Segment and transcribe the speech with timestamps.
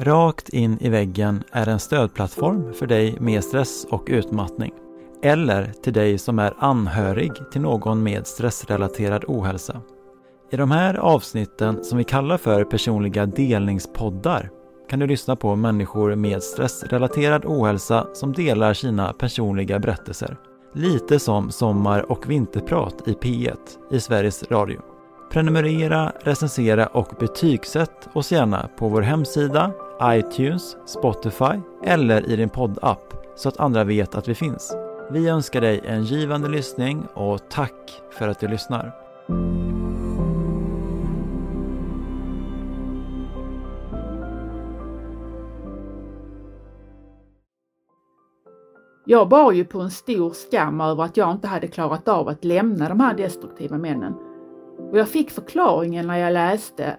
[0.00, 4.72] Rakt in i väggen är en stödplattform för dig med stress och utmattning.
[5.22, 9.80] Eller till dig som är anhörig till någon med stressrelaterad ohälsa.
[10.50, 14.50] I de här avsnitten som vi kallar för personliga delningspoddar
[14.90, 20.36] kan du lyssna på människor med stressrelaterad ohälsa som delar sina personliga berättelser.
[20.74, 23.56] Lite som Sommar och vinterprat i P1
[23.90, 24.80] i Sveriges Radio.
[25.30, 33.14] Prenumerera, recensera och betygsätt oss gärna på vår hemsida, iTunes, Spotify eller i din poddapp
[33.36, 34.76] så att andra vet att vi finns.
[35.10, 38.92] Vi önskar dig en givande lyssning och tack för att du lyssnar.
[49.04, 52.44] Jag bar ju på en stor skam över att jag inte hade klarat av att
[52.44, 54.14] lämna de här destruktiva männen.
[54.90, 56.96] Och jag fick förklaringen när jag läste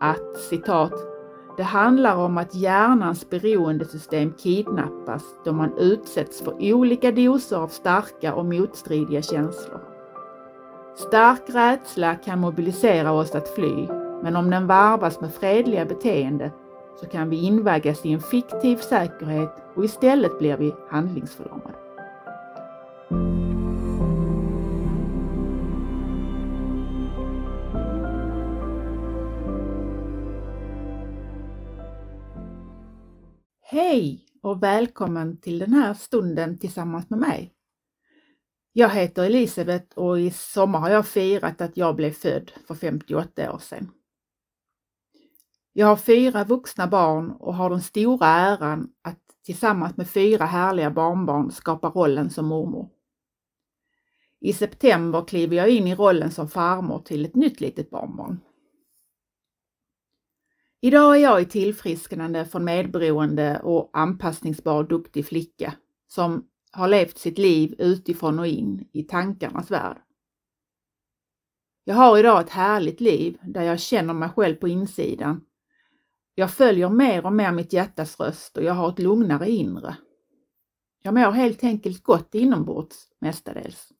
[0.00, 1.13] att citat
[1.56, 8.34] det handlar om att hjärnans beroendesystem kidnappas då man utsätts för olika doser av starka
[8.34, 9.80] och motstridiga känslor.
[10.96, 13.86] Stark rädsla kan mobilisera oss att fly,
[14.22, 16.50] men om den varvas med fredliga beteende
[17.00, 21.74] så kan vi invaggas i en fiktiv säkerhet och istället blir vi handlingsförlamade.
[33.66, 37.54] Hej och välkommen till den här stunden tillsammans med mig.
[38.72, 43.52] Jag heter Elisabeth och i sommar har jag firat att jag blev född för 58
[43.52, 43.90] år sedan.
[45.72, 50.90] Jag har fyra vuxna barn och har den stora äran att tillsammans med fyra härliga
[50.90, 52.90] barnbarn skapa rollen som mormor.
[54.40, 58.40] I september kliver jag in i rollen som farmor till ett nytt litet barnbarn.
[60.84, 65.74] Idag är jag i tillfrisknande från medberoende och anpassningsbar duktig flicka
[66.06, 69.96] som har levt sitt liv utifrån och in i tankarnas värld.
[71.84, 75.44] Jag har idag ett härligt liv där jag känner mig själv på insidan
[76.34, 79.96] jag följer mer och mer mitt hjärtas röst och jag har ett lugnare inre.
[81.02, 83.93] Jag mår helt enkelt gott inombords mestadels.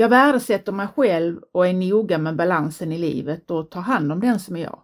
[0.00, 4.20] Jag värdesätter mig själv och är noga med balansen i livet och tar hand om
[4.20, 4.82] den som är jag.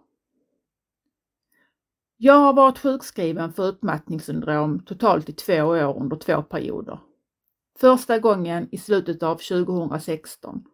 [2.16, 6.98] Jag har varit sjukskriven för utmattningssyndrom totalt i två år under två perioder.
[7.78, 10.64] Första gången i slutet av 2016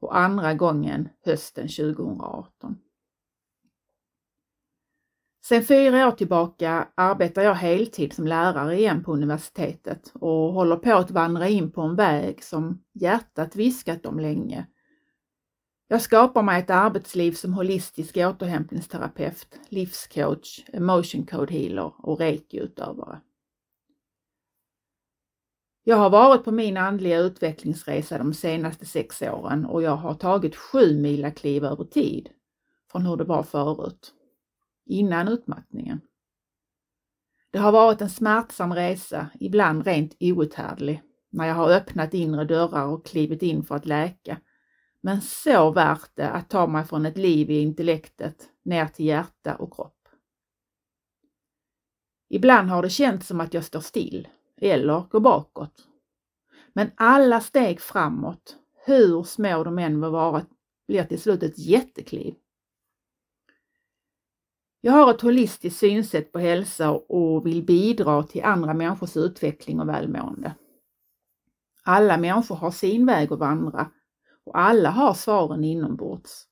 [0.00, 2.78] och andra gången hösten 2018.
[5.48, 10.94] Sen fyra år tillbaka arbetar jag heltid som lärare igen på universitetet och håller på
[10.94, 14.66] att vandra in på en väg som hjärtat viskat om länge.
[15.88, 23.20] Jag skapar mig ett arbetsliv som holistisk återhämtningsterapeut, livscoach, emotion code healer och reikiutövare.
[25.84, 30.56] Jag har varit på min andliga utvecklingsresa de senaste sex åren och jag har tagit
[30.56, 32.28] sju mila kliv över tid
[32.92, 34.14] från hur det var förut
[34.88, 36.00] innan utmattningen.
[37.50, 42.86] Det har varit en smärtsam resa, ibland rent outhärdlig, när jag har öppnat inre dörrar
[42.86, 44.40] och klivit in för att läka.
[45.00, 49.54] Men så värt det att ta mig från ett liv i intellektet ner till hjärta
[49.54, 50.08] och kropp.
[52.28, 54.28] Ibland har det känts som att jag står still
[54.60, 55.86] eller går bakåt.
[56.72, 58.56] Men alla steg framåt,
[58.86, 60.46] hur små de än må vara,
[60.88, 62.34] blir till slut ett jättekliv
[64.80, 69.88] jag har ett holistiskt synsätt på hälsa och vill bidra till andra människors utveckling och
[69.88, 70.54] välmående.
[71.82, 73.90] Alla människor har sin väg att vandra
[74.44, 76.44] och alla har svaren inombords.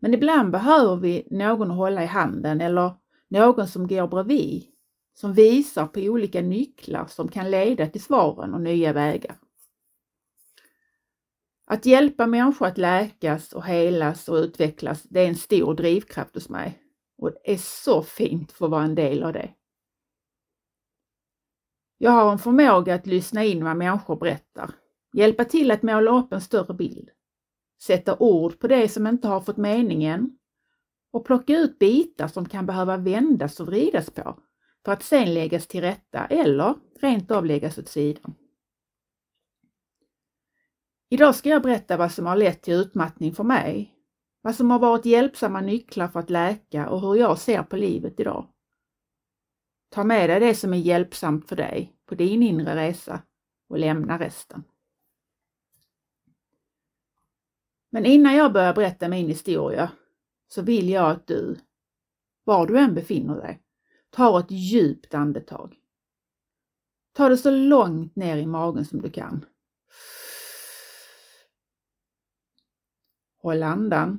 [0.00, 2.94] Men ibland behöver vi någon att hålla i handen eller
[3.28, 4.64] någon som går bredvid,
[5.14, 9.36] som visar på olika nycklar som kan leda till svaren och nya vägar.
[11.66, 16.48] Att hjälpa människor att läkas och helas och utvecklas, det är en stor drivkraft hos
[16.48, 16.81] mig.
[17.22, 19.54] Och det är så fint att få vara en del av det.
[21.98, 24.70] Jag har en förmåga att lyssna in vad människor berättar,
[25.12, 27.10] hjälpa till att måla upp en större bild,
[27.82, 30.38] sätta ord på det som inte har fått meningen
[31.12, 34.38] och plocka ut bitar som kan behöva vändas och vridas på
[34.84, 38.34] för att sen läggas till rätta eller rent av läggas åt sidan.
[41.10, 44.01] Idag ska jag berätta vad som har lett till utmattning för mig
[44.42, 48.20] vad som har varit hjälpsamma nycklar för att läka och hur jag ser på livet
[48.20, 48.48] idag.
[49.88, 53.22] Ta med dig det som är hjälpsamt för dig på din inre resa
[53.68, 54.64] och lämna resten.
[57.90, 59.92] Men innan jag börjar berätta min historia
[60.48, 61.56] så vill jag att du,
[62.44, 63.62] var du än befinner dig,
[64.10, 65.76] tar ett djupt andetag.
[67.12, 69.44] Ta det så långt ner i magen som du kan.
[73.42, 74.18] Håll andan,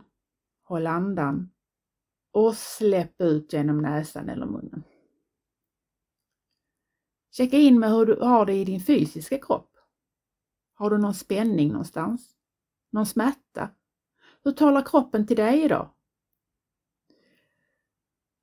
[0.74, 1.50] håll andan
[2.32, 4.84] och släpp ut genom näsan eller munnen.
[7.32, 9.70] Checka in med hur du har det i din fysiska kropp.
[10.74, 12.36] Har du någon spänning någonstans?
[12.92, 13.70] Någon smärta?
[14.44, 15.90] Hur talar kroppen till dig idag?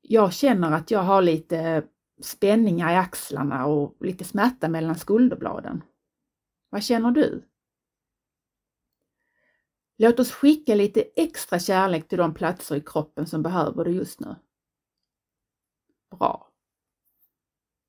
[0.01, 1.85] Jag känner att jag har lite
[2.23, 5.83] spänningar i axlarna och lite smärta mellan skulderbladen.
[6.71, 7.50] Vad känner du?
[10.03, 14.21] Låt oss skicka lite extra kärlek till de platser i kroppen som behöver det just
[14.21, 14.37] nu.
[16.11, 16.49] Bra.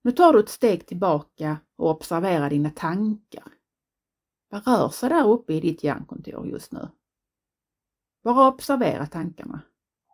[0.02, 3.54] Nu tar du ett steg tillbaka och observerar dina tankar.
[4.50, 6.88] Vad rör sig där uppe i ditt hjärnkontor just nu?
[8.24, 9.62] Bara observera tankarna.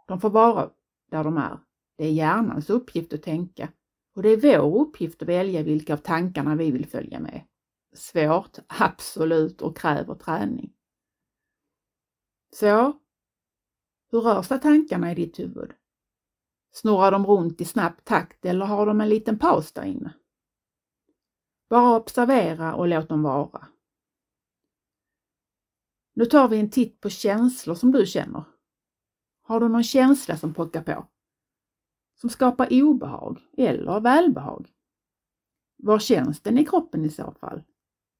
[0.08, 0.70] De får vara
[1.12, 1.60] där de är.
[1.98, 3.70] Det är hjärnans uppgift att tänka
[4.16, 7.42] och det är vår uppgift att välja vilka av tankarna vi vill följa med.
[7.96, 10.77] Svårt, absolut, och kräver träning.
[12.54, 13.00] Så,
[14.12, 15.74] hur rör sig tankarna i ditt huvud?
[16.72, 20.14] Snurrar de runt i snabb takt eller har de en liten paus där inne?
[21.70, 23.68] Bara observera och låt dem vara.
[26.14, 28.44] Nu tar vi en titt på känslor som du känner.
[29.42, 31.08] Har du någon känsla som pockar på?
[32.16, 34.74] Som skapar obehag eller välbehag?
[35.78, 37.64] Var känns den i kroppen i så fall?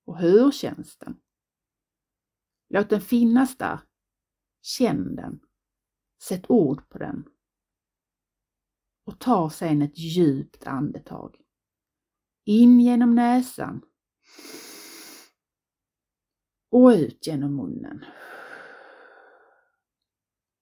[0.06, 1.20] Och hur känns den?
[2.70, 3.80] Låt den finnas där.
[4.68, 5.40] Känn den.
[6.24, 7.26] Sätt ord på den.
[9.06, 11.42] Och ta sedan ett djupt andetag.
[12.46, 13.82] In genom näsan
[16.70, 18.06] och ut genom munnen.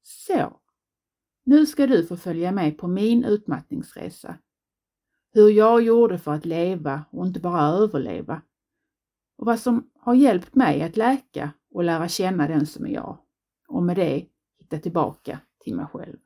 [0.03, 0.59] Så.
[1.43, 4.37] Nu ska du få följa med på min utmattningsresa.
[5.31, 8.41] Hur jag gjorde för att leva och inte bara överleva.
[9.37, 13.24] Och vad som har hjälpt mig att läka och lära känna den som är jag.
[13.85, 14.25] Och med det
[14.59, 16.17] hitta tillbaka till mig själv.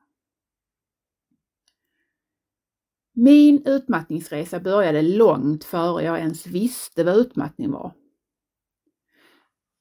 [3.13, 7.91] Min utmattningsresa började långt före jag ens visste vad utmattning var.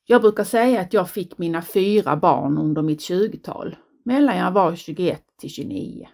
[0.05, 4.77] Jag brukar säga att jag fick mina fyra barn under mitt 20-tal, mellan jag var
[4.77, 6.09] 21 till 29.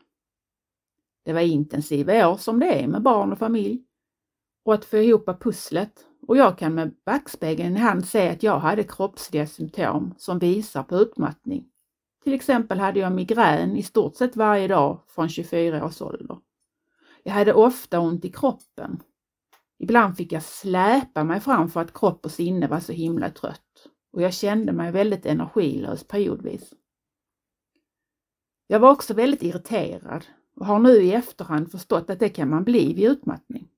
[1.24, 3.84] Det var intensiva år som det är med barn och familj.
[4.64, 8.58] Och att få ihop pusslet och jag kan med backspegeln i hand se att jag
[8.58, 11.68] hade kroppsliga symptom som visar på utmattning.
[12.24, 16.38] Till exempel hade jag migrän i stort sett varje dag från 24 års ålder.
[17.22, 19.02] Jag hade ofta ont i kroppen.
[19.78, 23.88] Ibland fick jag släpa mig fram för att kropp och sinne var så himla trött
[24.12, 26.74] och jag kände mig väldigt energilös periodvis.
[28.66, 32.64] Jag var också väldigt irriterad och har nu i efterhand förstått att det kan man
[32.64, 33.68] bli vid utmattning.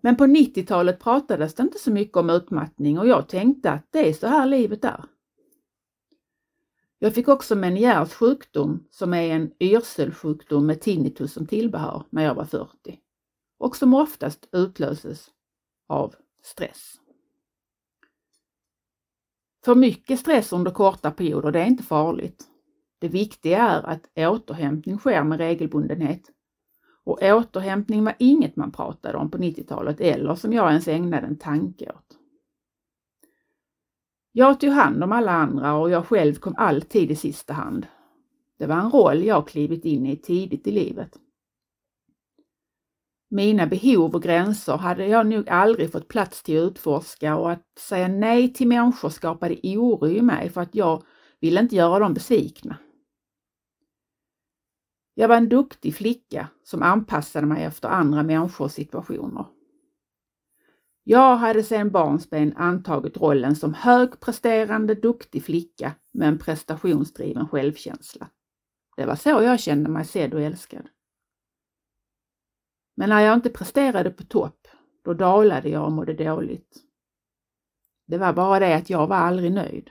[0.00, 4.08] Men på 90-talet pratades det inte så mycket om utmattning och jag tänkte att det
[4.08, 5.04] är så här livet är.
[6.98, 12.34] Jag fick också Meniers sjukdom som är en yrselsjukdom med tinnitus som tillbehör när jag
[12.34, 12.98] var 40
[13.58, 15.30] och som oftast utlöses
[15.88, 16.94] av stress.
[19.64, 22.44] För mycket stress under korta perioder, det är inte farligt.
[22.98, 26.30] Det viktiga är att återhämtning sker med regelbundenhet.
[27.10, 31.38] Och återhämtning var inget man pratade om på 90-talet eller som jag ens ägnade en
[31.38, 32.18] tanke åt.
[34.32, 37.86] Jag tog hand om alla andra och jag själv kom alltid i sista hand.
[38.58, 41.16] Det var en roll jag klivit in i tidigt i livet.
[43.30, 47.78] Mina behov och gränser hade jag nog aldrig fått plats till att utforska och att
[47.78, 51.02] säga nej till människor skapade oro i mig för att jag
[51.40, 52.76] ville inte göra dem besvikna.
[55.20, 59.46] Jag var en duktig flicka som anpassade mig efter andra människors situationer.
[61.04, 68.30] Jag hade sedan barnsben antagit rollen som högpresterande, duktig flicka med en prestationsdriven självkänsla.
[68.96, 70.88] Det var så jag kände mig sedd och älskad.
[72.96, 74.68] Men när jag inte presterade på topp,
[75.04, 76.76] då dalade jag och mådde dåligt.
[78.06, 79.90] Det var bara det att jag var aldrig nöjd.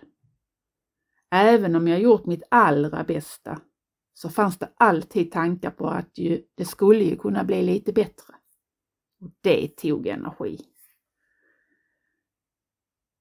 [1.31, 3.61] Även om jag gjort mitt allra bästa
[4.21, 8.33] så fanns det alltid tankar på att ju, det skulle ju kunna bli lite bättre.
[9.21, 10.59] Och det tog energi.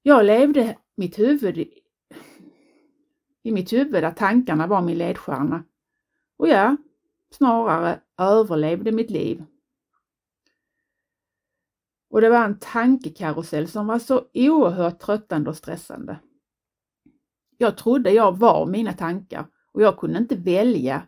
[0.02, 1.80] Jag levde mitt huvud i,
[3.42, 5.64] i mitt huvud där tankarna var min ledstjärna.
[6.36, 6.76] Och ja,
[7.30, 9.44] snarare överlevde mitt liv
[12.10, 16.18] och det var en tankekarusell som var så oerhört tröttande och stressande.
[17.56, 19.46] Jag trodde jag var mina tankar
[19.78, 21.02] och jag kunde inte välja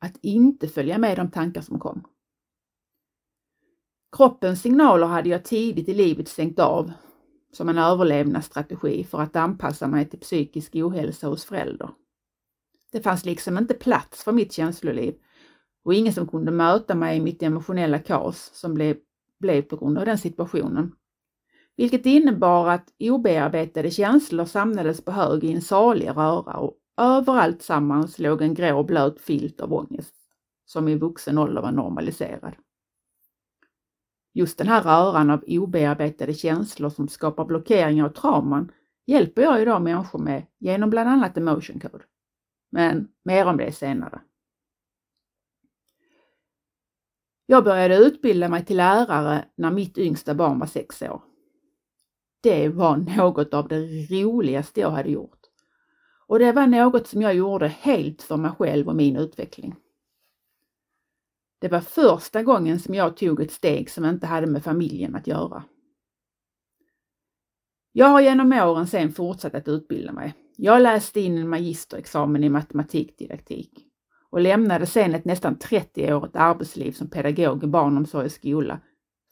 [0.00, 2.04] att inte följa med de tankar som kom.
[4.16, 6.92] Kroppens signaler hade jag tidigt i livet stängt av
[7.52, 11.90] som en överlevnadsstrategi för att anpassa mig till psykisk ohälsa hos förälder.
[12.92, 15.14] Det fanns liksom inte plats för mitt känsloliv
[15.84, 18.96] och ingen som kunde möta mig i mitt emotionella kaos som blev,
[19.40, 20.92] blev på grund av den situationen.
[21.76, 28.18] Vilket innebar att obearbetade känslor samlades på hög i en salig röra och överallt sammans
[28.18, 30.14] låg en grå blöt filt av ångest
[30.64, 32.54] som i vuxen ålder var normaliserad.
[34.34, 38.72] Just den här röran av obearbetade känslor som skapar blockeringar och trauman
[39.06, 42.04] hjälper jag idag människor med genom bland annat Emotion Code.
[42.70, 44.20] Men mer om det senare.
[47.46, 51.22] Jag började utbilda mig till lärare när mitt yngsta barn var sex år.
[52.40, 55.41] Det var något av det roligaste jag hade gjort.
[56.32, 59.74] Och det var något som jag gjorde helt för mig själv och min utveckling.
[61.58, 65.26] Det var första gången som jag tog ett steg som inte hade med familjen att
[65.26, 65.64] göra.
[67.92, 70.34] Jag har genom åren sedan fortsatt att utbilda mig.
[70.56, 73.86] Jag läste in en magisterexamen i matematikdidaktik
[74.30, 78.80] och lämnade sedan ett nästan 30-årigt arbetsliv som pedagog i barnomsorg och skola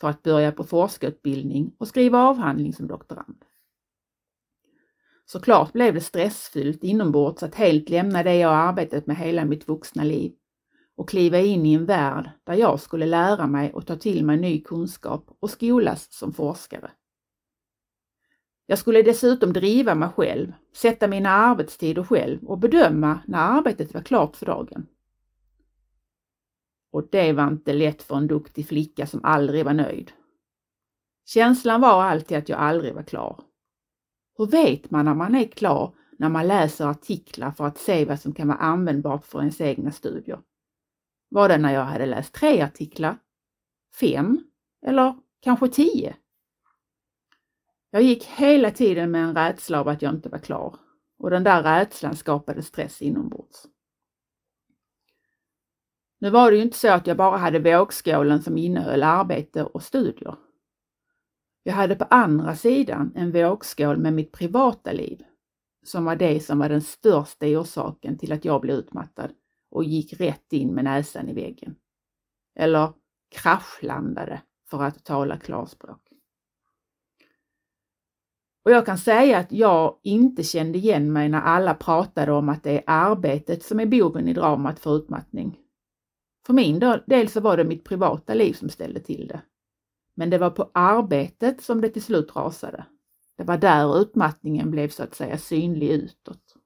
[0.01, 3.45] för att börja på forskarutbildning och skriva avhandling som doktorand.
[5.33, 10.05] Såklart blev det stressfyllt inombords att helt lämna det jag arbetat med hela mitt vuxna
[10.05, 10.33] liv
[10.97, 14.37] och kliva in i en värld där jag skulle lära mig och ta till mig
[14.37, 16.91] ny kunskap och skolas som forskare.
[18.67, 24.03] Jag skulle dessutom driva mig själv, sätta mina arbetstider själv och bedöma när arbetet var
[24.03, 24.87] klart för dagen.
[26.93, 30.13] Och det var inte lätt för en duktig flicka som aldrig var nöjd.
[31.27, 33.50] Känslan var alltid att jag aldrig var klar.
[34.41, 38.21] Hur vet man när man är klar när man läser artiklar för att se vad
[38.21, 40.41] som kan vara användbart för ens egna studier?
[41.29, 43.17] Var det när jag hade läst tre artiklar?
[44.01, 44.45] Fem?
[44.87, 46.17] Eller kanske tio?
[47.91, 50.77] Jag gick hela tiden med en rädsla av att jag inte var klar
[51.19, 53.67] och den där rädslan skapade stress inombords.
[56.19, 59.83] Nu var det ju inte så att jag bara hade vågskålen som innehöll arbete och
[59.83, 60.37] studier.
[61.63, 65.23] Jag hade på andra sidan en vågskål med mitt privata liv,
[65.85, 69.31] som var det som var den största orsaken till att jag blev utmattad
[69.71, 71.77] och gick rätt in med näsan i väggen.
[72.59, 72.93] Eller
[73.31, 76.01] kraschlandade, för att tala klarspråk.
[78.65, 82.63] Och jag kan säga att jag inte kände igen mig när alla pratade om att
[82.63, 85.59] det är arbetet som är boven i dramat för utmattning.
[86.47, 89.41] För min del så var det mitt privata liv som ställde till det.
[90.15, 92.87] Men det var på arbetet som det till slut rasade.
[93.37, 96.57] Det var där utmattningen blev så att säga synlig utåt.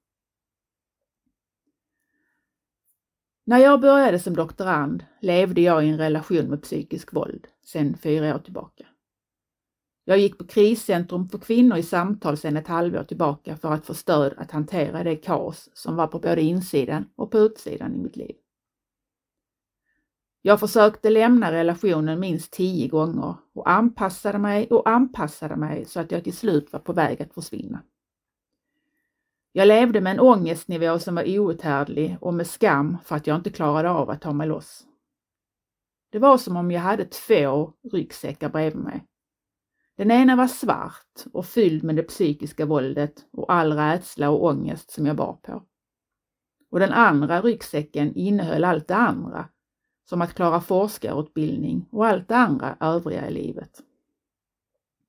[3.46, 8.34] När jag började som doktorand levde jag i en relation med psykisk våld sedan fyra
[8.34, 8.86] år tillbaka.
[10.04, 13.94] Jag gick på kriscentrum för kvinnor i samtal sedan ett halvår tillbaka för att få
[13.94, 18.16] stöd att hantera det kaos som var på både insidan och på utsidan i mitt
[18.16, 18.36] liv.
[20.46, 26.10] Jag försökte lämna relationen minst tio gånger och anpassade mig och anpassade mig så att
[26.10, 27.82] jag till slut var på väg att försvinna.
[29.52, 33.50] Jag levde med en ångestnivå som var outhärdlig och med skam för att jag inte
[33.50, 34.86] klarade av att ta mig loss.
[36.10, 39.04] Det var som om jag hade två ryggsäckar bredvid mig.
[39.96, 44.90] Den ena var svart och fylld med det psykiska våldet och all rädsla och ångest
[44.90, 45.62] som jag bar på.
[46.70, 49.48] Och den andra ryggsäcken innehöll allt det andra
[50.04, 53.82] som att klara forskarutbildning och allt det andra övriga i livet.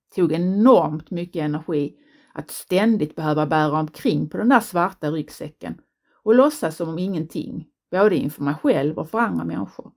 [0.10, 1.98] Det tog enormt mycket energi
[2.34, 5.82] att ständigt behöva bära omkring på den där svarta ryggsäcken
[6.24, 9.92] och låtsas som om ingenting, både inför mig själv och för andra människor.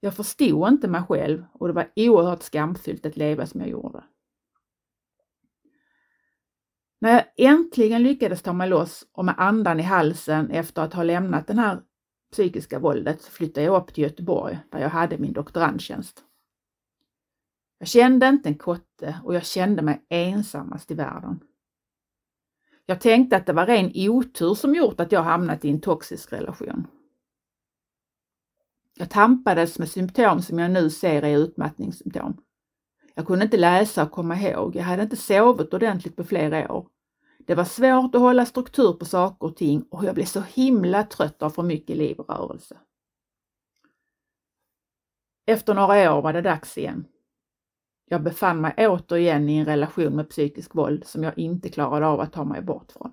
[0.00, 4.04] Jag förstod inte mig själv och det var oerhört skamfyllt att leva som jag gjorde.
[6.98, 11.02] När jag äntligen lyckades ta mig loss och med andan i halsen efter att ha
[11.02, 11.82] lämnat den här
[12.34, 16.22] psykiska våldet så flyttade jag upp till Göteborg där jag hade min doktorandtjänst.
[17.78, 21.40] Jag kände inte en kotte och jag kände mig ensammast i världen.
[22.86, 26.32] Jag tänkte att det var ren otur som gjort att jag hamnat i en toxisk
[26.32, 26.86] relation.
[28.94, 32.42] Jag tampades med symptom som jag nu ser är utmattningssymptom.
[33.14, 34.76] Jag kunde inte läsa och komma ihåg.
[34.76, 36.88] Jag hade inte sovit ordentligt på flera år.
[37.46, 41.04] Det var svårt att hålla struktur på saker och ting och jag blev så himla
[41.04, 42.76] trött av för mycket liv och rörelse.
[45.46, 47.06] Efter några år var det dags igen.
[48.08, 52.20] Jag befann mig återigen i en relation med psykisk våld som jag inte klarade av
[52.20, 53.12] att ta mig bort från.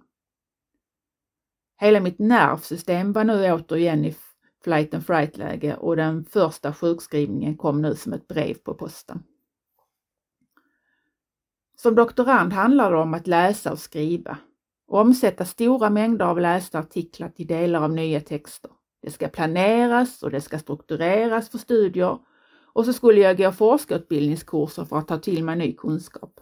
[1.79, 4.15] Hela mitt nervsystem var nu återigen i
[4.63, 9.23] flight and fright läge och den första sjukskrivningen kom nu som ett brev på posten.
[11.81, 14.37] Som doktorand handlar det om att läsa och skriva,
[14.87, 18.71] omsätta stora mängder av lästa artiklar till delar av nya texter.
[19.01, 22.17] Det ska planeras och det ska struktureras för studier
[22.73, 26.39] och så skulle jag gå forskarutbildningskurser för att ta till mig ny kunskap.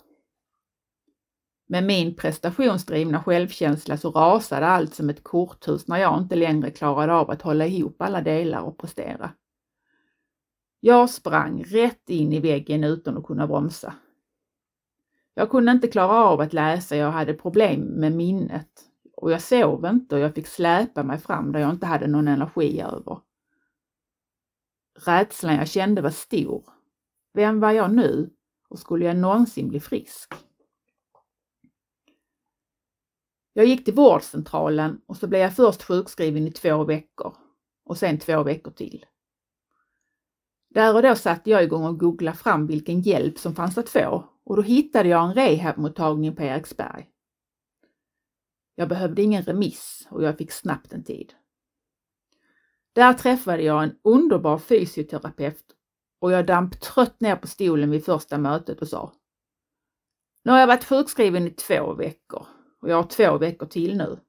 [1.68, 7.14] Med min prestationsdrivna självkänsla så rasade allt som ett korthus när jag inte längre klarade
[7.14, 9.32] av att hålla ihop alla delar och prestera.
[10.80, 13.94] Jag sprang rätt in i väggen utan att kunna bromsa.
[15.40, 18.70] Jag kunde inte klara av att läsa, jag hade problem med minnet
[19.16, 22.28] och jag sov inte och jag fick släpa mig fram där jag inte hade någon
[22.28, 23.20] energi över.
[25.06, 26.64] Rädslan jag kände var stor.
[27.34, 28.30] Vem var jag nu
[28.70, 30.34] och skulle jag någonsin bli frisk?
[33.54, 37.36] Jag gick till vårdcentralen och så blev jag först sjukskriven i två veckor
[37.86, 39.06] och sen två veckor till.
[40.70, 44.30] Där och då satte jag igång och googlade fram vilken hjälp som fanns att få
[44.50, 47.10] och då hittade jag en rehabmottagning på Eriksberg.
[48.76, 51.34] Jag behövde ingen remiss och jag fick snabbt en tid.
[52.94, 55.66] Där träffade jag en underbar fysioterapeut
[56.20, 59.14] och jag damp trött ner på stolen vid första mötet och sa
[60.44, 62.46] Nu har jag varit sjukskriven i två veckor
[62.82, 64.20] och jag har två veckor till nu.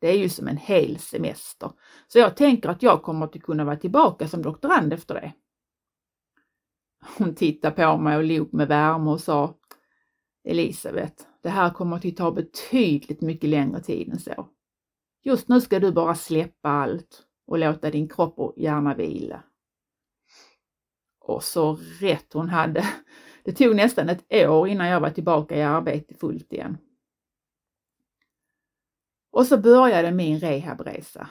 [0.00, 1.72] Det är ju som en hel semester.
[2.08, 5.32] Så jag tänker att jag kommer att kunna vara tillbaka som doktorand efter det.
[7.18, 9.59] Hon tittade på mig och log med värme och sa
[10.44, 14.48] Elisabeth, det här kommer att ta betydligt mycket längre tid än så.
[15.22, 19.42] Just nu ska du bara släppa allt och låta din kropp och hjärna vila.
[21.20, 22.88] Och så rätt hon hade.
[23.44, 26.78] Det tog nästan ett år innan jag var tillbaka i arbete fullt igen.
[29.32, 31.28] Och så började min rehabresa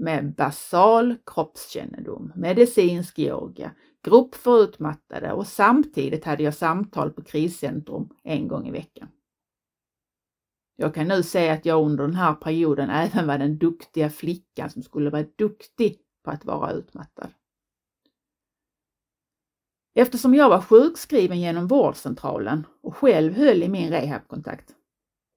[0.00, 3.70] med basal kroppskännedom, medicinsk yoga,
[4.04, 9.08] grupp för utmattade och samtidigt hade jag samtal på kriscentrum en gång i veckan.
[10.76, 14.70] Jag kan nu säga att jag under den här perioden även var den duktiga flickan
[14.70, 17.30] som skulle vara duktig på att vara utmattad.
[19.94, 24.74] Eftersom jag var sjukskriven genom vårdcentralen och själv höll i min rehabkontakt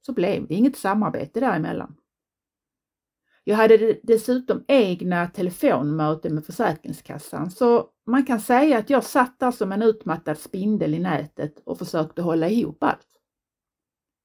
[0.06, 1.96] så blev det inget samarbete däremellan.
[3.44, 9.52] Jag hade dessutom egna telefonmöten med Försäkringskassan så man kan säga att jag satt där
[9.52, 13.08] som en utmattad spindel i nätet och försökte hålla ihop allt.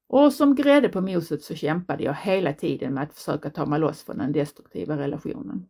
[0.08, 3.80] Och som grädde på moset så kämpade jag hela tiden med att försöka ta mig
[3.80, 5.66] loss från den destruktiva relationen.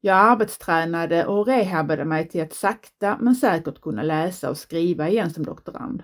[0.00, 5.30] Jag arbetstränade och rehabade mig till att sakta men säkert kunna läsa och skriva igen
[5.30, 6.02] som doktorand.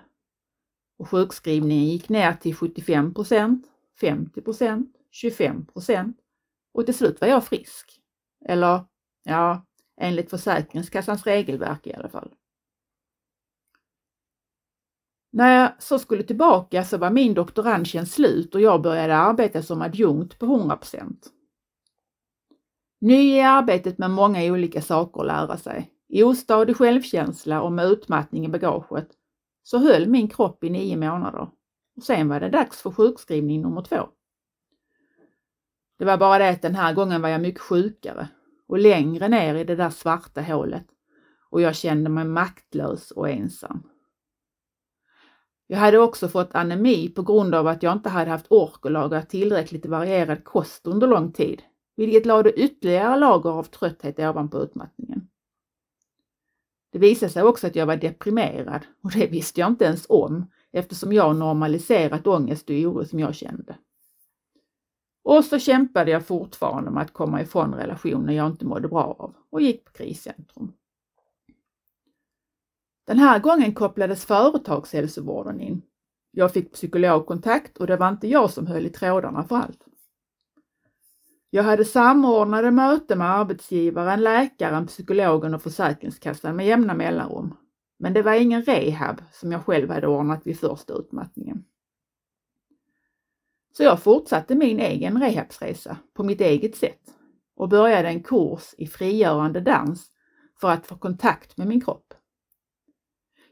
[0.97, 3.13] Och sjukskrivningen gick ner till 75
[4.01, 4.87] 50%
[5.23, 6.13] 25%
[6.73, 8.01] och till slut var jag frisk.
[8.45, 8.85] Eller
[9.23, 9.65] ja,
[10.01, 12.33] enligt Försäkringskassans regelverk i alla fall.
[15.31, 19.81] När jag så skulle tillbaka så var min doktorandtjänst slut och jag började arbeta som
[19.81, 21.15] adjunkt på 100%
[23.03, 28.45] Ny i arbetet med många olika saker att lära sig, ostadig självkänsla och med utmattning
[28.45, 29.07] i bagaget,
[29.63, 31.47] så höll min kropp i nio månader.
[31.95, 34.09] Och sen var det dags för sjukskrivning nummer två.
[35.99, 38.27] Det var bara det att den här gången var jag mycket sjukare
[38.67, 40.85] och längre ner i det där svarta hålet
[41.49, 43.83] och jag kände mig maktlös och ensam.
[45.67, 48.91] Jag hade också fått anemi på grund av att jag inte hade haft ork att
[48.91, 51.61] laga tillräckligt varierad kost under lång tid,
[51.95, 55.27] vilket lade ytterligare lager av trötthet ovanpå utmattningen.
[56.91, 60.51] Det visade sig också att jag var deprimerad och det visste jag inte ens om
[60.73, 63.75] eftersom jag normaliserat ångest och oro som jag kände.
[65.23, 69.35] Och så kämpade jag fortfarande med att komma ifrån relationer jag inte mådde bra av
[69.49, 70.73] och gick på kriscentrum.
[73.07, 75.81] Den här gången kopplades företagshälsovården in.
[76.31, 79.85] Jag fick psykologkontakt och det var inte jag som höll i trådarna för allt.
[81.49, 87.55] Jag hade samordnade möten med arbetsgivaren, läkaren, psykologen och Försäkringskassan med jämna mellanrum.
[88.03, 91.65] Men det var ingen rehab som jag själv hade ordnat vid första utmattningen.
[93.77, 97.01] Så jag fortsatte min egen rehabsresa på mitt eget sätt
[97.55, 100.11] och började en kurs i frigörande dans
[100.61, 102.13] för att få kontakt med min kropp.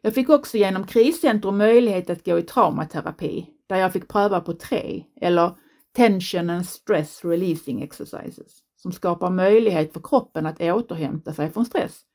[0.01, 4.53] Jag fick också genom kriscentrum möjlighet att gå i traumaterapi där jag fick pröva på
[4.53, 5.55] tre eller
[5.95, 12.05] Tension and Stress Releasing Exercises som skapar möjlighet för kroppen att återhämta sig från stress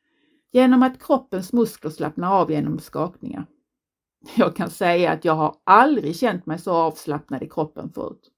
[0.56, 3.46] genom att kroppens muskler slappnar av genom skakningar.
[4.36, 8.30] Jag kan säga att jag har aldrig känt mig så avslappnad i kroppen förut.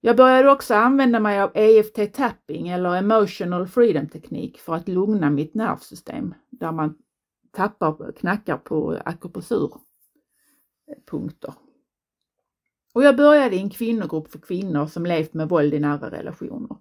[0.00, 5.30] Jag började också använda mig av EFT tapping eller emotional freedom teknik för att lugna
[5.30, 6.98] mitt nervsystem där man
[7.50, 11.54] tappar, knackar på akupressurpunkter.
[12.94, 16.76] Och jag började i en kvinnogrupp för kvinnor som levt med våld i nära relationer.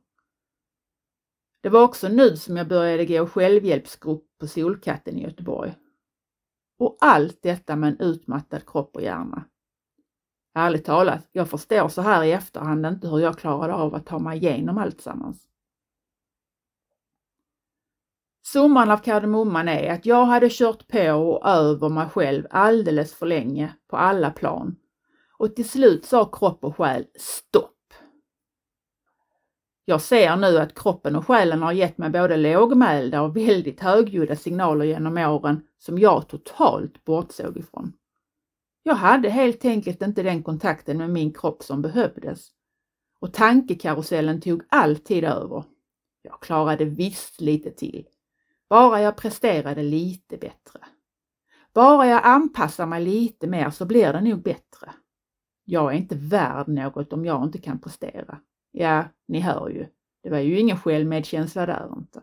[1.62, 5.76] Det var också nu som jag började gå självhjälpsgrupp på Solkatten i Göteborg.
[6.78, 9.46] Och allt detta med en utmattad kropp och hjärna.
[10.54, 14.20] Ärligt talat, jag förstår så här i efterhand inte hur jag klarade av att ta
[14.20, 15.46] mig igenom allt sammans.
[18.46, 23.26] Summan av kardemumman är att jag hade kört på och över mig själv alldeles för
[23.26, 24.76] länge på alla plan.
[25.38, 27.79] Och till slut sa kropp och själ stopp.
[29.90, 34.36] Jag ser nu att kroppen och själen har gett mig både lågmälda och väldigt högljudda
[34.36, 37.94] signaler genom åren som jag totalt bortsåg ifrån.
[38.84, 42.50] Jag hade helt enkelt inte den kontakten med min kropp som behövdes.
[43.20, 45.64] Och tankekarusellen tog alltid över.
[46.22, 48.06] Jag klarade visst lite till.
[48.70, 50.80] Bara jag presterade lite bättre.
[51.74, 54.94] Bara jag anpassar mig lite mer så blir det nog bättre.
[55.66, 58.40] Jag är inte värd något om jag inte kan prestera.
[58.72, 59.88] Ja, ni hör ju.
[60.24, 62.22] Det var ju ingen självmedkänsla där inte.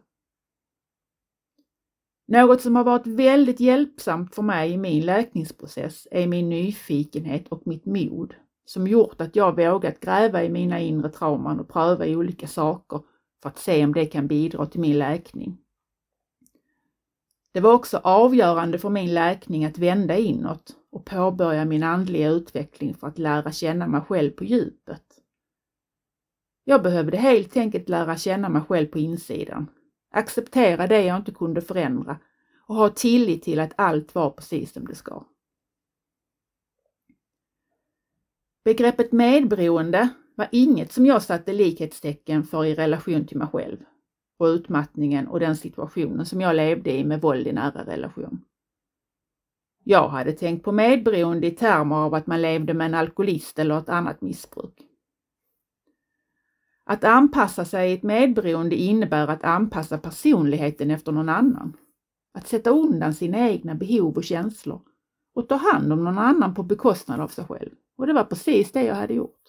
[2.29, 7.67] Något som har varit väldigt hjälpsamt för mig i min läkningsprocess är min nyfikenhet och
[7.67, 12.47] mitt mod som gjort att jag vågat gräva i mina inre trauman och pröva olika
[12.47, 13.01] saker
[13.43, 15.59] för att se om det kan bidra till min läkning.
[17.53, 22.95] Det var också avgörande för min läkning att vända inåt och påbörja min andliga utveckling
[22.95, 25.06] för att lära känna mig själv på djupet.
[26.69, 29.67] Jag behövde helt enkelt lära känna mig själv på insidan,
[30.11, 32.19] acceptera det jag inte kunde förändra
[32.67, 35.25] och ha tillit till att allt var precis som det ska.
[38.65, 43.79] Begreppet medberoende var inget som jag satte likhetstecken för i relation till mig själv
[44.39, 48.45] och utmattningen och den situationen som jag levde i med våld i nära relation.
[49.85, 53.79] Jag hade tänkt på medberoende i termer av att man levde med en alkoholist eller
[53.79, 54.86] ett annat missbruk.
[56.89, 61.77] Att anpassa sig i ett medberoende innebär att anpassa personligheten efter någon annan.
[62.35, 64.81] Att sätta undan sina egna behov och känslor
[65.35, 67.71] och ta hand om någon annan på bekostnad av sig själv.
[67.97, 69.41] Och det var precis det jag hade gjort.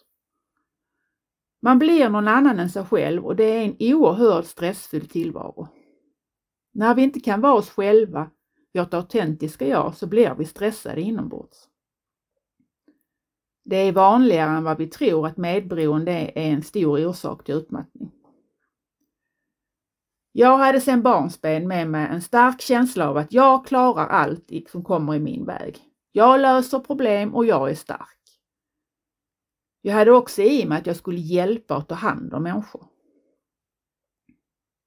[1.61, 5.67] Man blir någon annan än sig själv och det är en oerhört stressfull tillvaro.
[6.73, 8.29] När vi inte kan vara oss själva,
[8.73, 11.69] vårt autentiska jag, så blir vi stressade inombords.
[13.69, 18.11] Det är vanligare än vad vi tror att medberoende är en stor orsak till utmattning.
[20.31, 24.83] Jag hade sedan barnsben med mig en stark känsla av att jag klarar allt som
[24.83, 25.79] kommer i min väg.
[26.11, 28.19] Jag löser problem och jag är stark.
[29.81, 32.85] Jag hade också i mig att jag skulle hjälpa och ta hand om människor.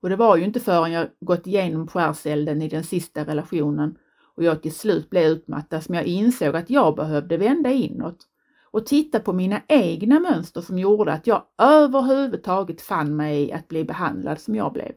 [0.03, 3.99] Och det var ju inte förrän jag gått igenom skärselden i den sista relationen
[4.35, 8.27] och jag till slut blev utmattad som jag insåg att jag behövde vända inåt
[8.71, 13.69] och titta på mina egna mönster som gjorde att jag överhuvudtaget fann mig i att
[13.69, 14.93] bli behandlad som jag blev.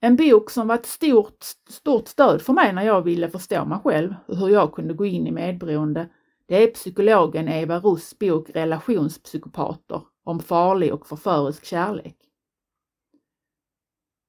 [0.00, 3.78] En bok som var ett stort, stort stöd för mig när jag ville förstå mig
[3.84, 6.08] själv och hur jag kunde gå in i medberoende,
[6.46, 12.16] det är psykologen Eva Russ bok Relationspsykopater om farlig och förförisk kärlek.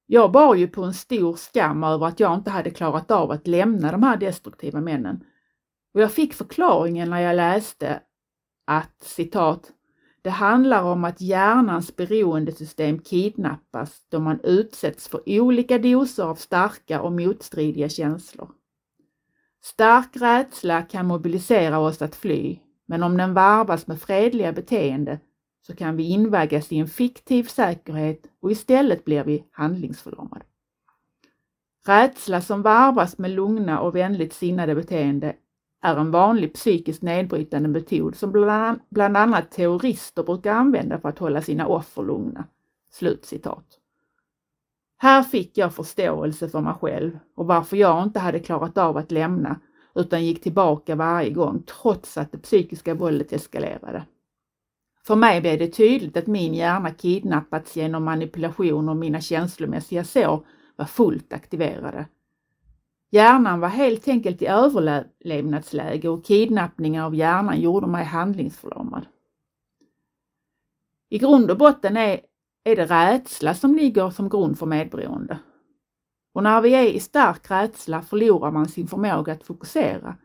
[0.06, 3.46] Jag bar ju på en stor skam över att jag inte hade klarat av att
[3.46, 5.24] lämna de här destruktiva männen
[5.94, 8.00] och jag fick förklaringen när jag läste
[8.66, 9.72] att citat
[10.24, 17.00] det handlar om att hjärnans beroendesystem kidnappas då man utsätts för olika doser av starka
[17.00, 18.50] och motstridiga känslor.
[19.62, 25.20] Stark rädsla kan mobilisera oss att fly, men om den varvas med fredliga beteende
[25.66, 30.44] så kan vi invaggas i en fiktiv säkerhet och istället blir vi handlingsförlamade.
[31.86, 35.36] Rädsla som varvas med lugna och vänligt sinnade beteende
[35.84, 38.32] är en vanlig psykiskt nedbrytande metod som
[38.90, 42.44] bland annat terrorister brukar använda för att hålla sina offer lugna.
[42.90, 43.64] Slutcitat.
[44.96, 49.10] Här fick jag förståelse för mig själv och varför jag inte hade klarat av att
[49.12, 49.60] lämna
[49.94, 54.04] utan gick tillbaka varje gång trots att det psykiska våldet eskalerade.
[55.06, 60.46] För mig blev det tydligt att min hjärna kidnappats genom manipulation och mina känslomässiga sår
[60.76, 62.06] var fullt aktiverade
[63.14, 69.06] Hjärnan var helt enkelt i överlevnadsläge och kidnappningar av hjärnan gjorde mig handlingsförlamad.
[71.08, 72.20] I grund och botten är,
[72.64, 75.38] är det rädsla som ligger som grund för medberoende.
[76.32, 80.16] Och när vi är i stark rädsla förlorar man sin förmåga att fokusera.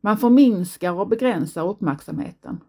[0.00, 2.60] Man förminskar och begränsar uppmärksamheten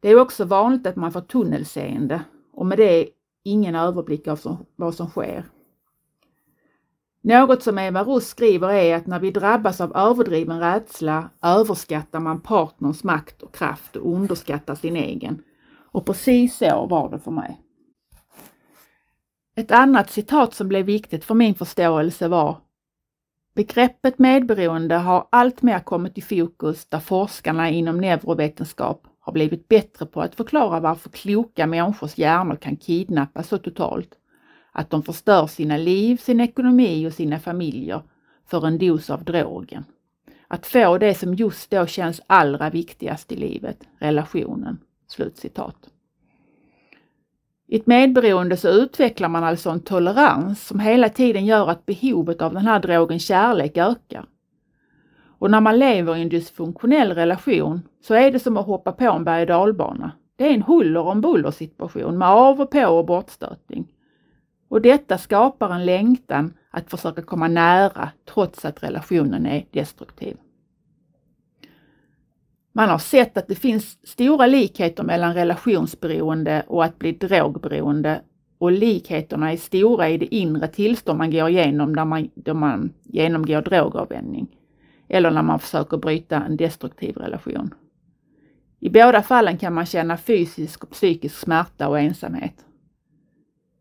[0.00, 3.08] Det är också vanligt att man får tunnelseende och med det
[3.42, 5.44] ingen överblick av som, vad som sker.
[7.26, 12.40] Något som Eva Ross skriver är att när vi drabbas av överdriven rädsla överskattar man
[12.40, 15.42] partners makt och kraft och underskattar sin egen.
[15.92, 17.60] Och precis så var det för mig.
[19.56, 22.58] Ett annat citat som blev viktigt för min förståelse var
[23.54, 30.20] Begreppet medberoende har alltmer kommit i fokus där forskarna inom neurovetenskap har blivit bättre på
[30.20, 34.18] att förklara varför kloka människors hjärnor kan kidnappas så totalt
[34.76, 38.02] att de förstör sina liv, sin ekonomi och sina familjer
[38.46, 39.84] för en dos av drogen.
[40.48, 44.78] Att få det som just då känns allra viktigast i livet, relationen.
[45.08, 45.76] Slutcitat.
[47.66, 52.42] I ett medberoende så utvecklar man alltså en tolerans som hela tiden gör att behovet
[52.42, 54.26] av den här drogen kärlek ökar.
[55.38, 59.04] Och när man lever i en dysfunktionell relation så är det som att hoppa på
[59.04, 60.12] en berg och dalbana.
[60.36, 63.93] Det är en huller om buller situation med av och på och bortstötning.
[64.74, 70.36] Och detta skapar en längtan att försöka komma nära trots att relationen är destruktiv.
[72.72, 78.22] Man har sett att det finns stora likheter mellan relationsberoende och att bli drogberoende
[78.58, 82.92] och likheterna är stora i det inre tillstånd man går igenom när man, då man
[83.02, 84.56] genomgår drogavvänjning
[85.08, 87.74] eller när man försöker bryta en destruktiv relation.
[88.80, 92.64] I båda fallen kan man känna fysisk och psykisk smärta och ensamhet.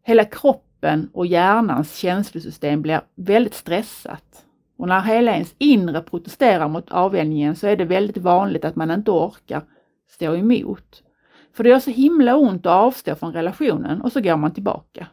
[0.03, 0.72] Hela kroppen
[1.13, 4.45] och hjärnans känslosystem blir väldigt stressat
[4.77, 8.91] och när hela ens inre protesterar mot avvänjningen så är det väldigt vanligt att man
[8.91, 9.61] inte orkar
[10.09, 11.03] stå emot.
[11.53, 15.07] För det gör så himla ont att avstå från relationen och så går man tillbaka.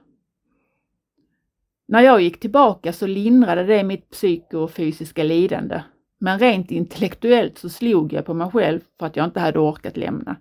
[1.88, 5.82] När jag gick tillbaka så lindrade det mitt psykofysiska lidande.
[6.20, 9.96] Men rent intellektuellt så slog jag på mig själv för att jag inte hade orkat
[9.96, 10.36] lämna.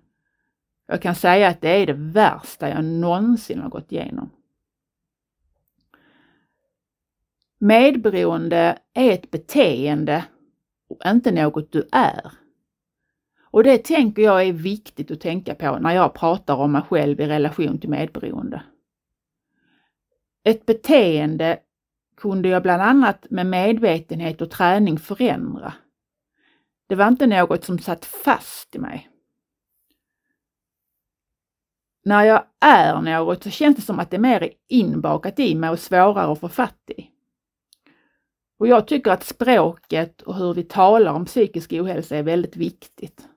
[0.88, 4.30] Jag kan säga att det är det värsta jag någonsin har gått igenom.
[7.62, 10.26] Medberoende är ett beteende
[10.90, 12.32] och inte något du är.
[13.52, 17.22] Och det tänker jag är viktigt att tänka på när jag pratar om mig själv
[17.22, 18.64] i relation till medberoende.
[20.44, 21.60] Ett beteende
[22.18, 25.74] kunde jag bland annat med medvetenhet och träning förändra.
[26.88, 29.10] Det var inte något som satt fast i mig.
[32.04, 35.70] När jag är något så känns det som att det är mer inbakat i mig
[35.70, 37.19] och svårare att få fatt i.
[38.60, 43.28] Och jag tycker att språket och hur vi talar om psykisk ohälsa är väldigt viktigt.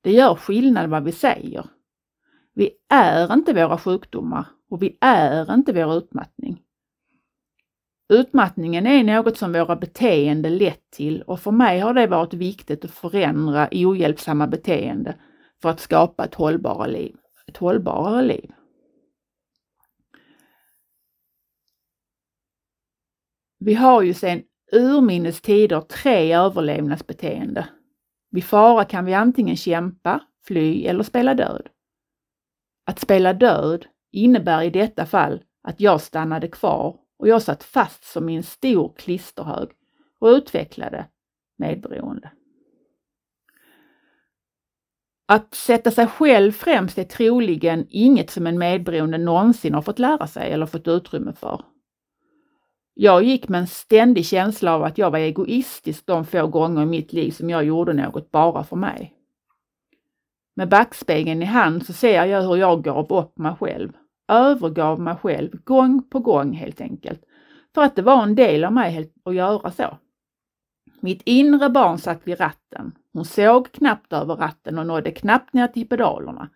[0.00, 1.66] Det gör skillnad vad vi säger.
[2.54, 6.62] Vi är inte våra sjukdomar och vi är inte vår utmattning.
[8.08, 12.84] Utmattningen är något som våra beteenden lett till och för mig har det varit viktigt
[12.84, 15.14] att förändra ohjälpsamma beteende
[15.62, 17.16] för att skapa ett hållbarare liv.
[17.46, 18.52] Ett hållbarare liv.
[23.58, 24.42] Vi har ju sedan
[24.72, 27.68] urminnes tider tre överlevnadsbeteende.
[28.30, 31.68] Vid fara kan vi antingen kämpa, fly eller spela död.
[32.86, 38.04] Att spela död innebär i detta fall att jag stannade kvar och jag satt fast
[38.04, 39.68] som i en stor klisterhög
[40.18, 41.06] och utvecklade
[41.58, 42.30] medberoende.
[45.28, 50.26] Att sätta sig själv främst är troligen inget som en medberoende någonsin har fått lära
[50.26, 51.64] sig eller fått utrymme för.
[53.00, 56.86] Jag gick med en ständig känsla av att jag var egoistisk de få gånger i
[56.86, 59.14] mitt liv som jag gjorde något bara för mig.
[60.56, 63.92] Med backspegeln i hand så ser jag hur jag gav upp mig själv,
[64.28, 67.20] övergav mig själv gång på gång helt enkelt.
[67.74, 69.98] För att det var en del av mig att göra så.
[71.00, 72.92] Mitt inre barn satt vid ratten.
[73.12, 76.48] Hon såg knappt över ratten och nådde knappt ner till pedalerna.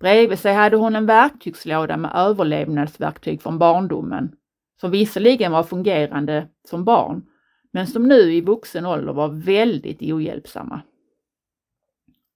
[0.00, 4.36] Bredvid sig hade hon en verktygslåda med överlevnadsverktyg från barndomen
[4.82, 7.26] som visserligen var fungerande som barn,
[7.70, 10.82] men som nu i vuxen ålder var väldigt ohjälpsamma.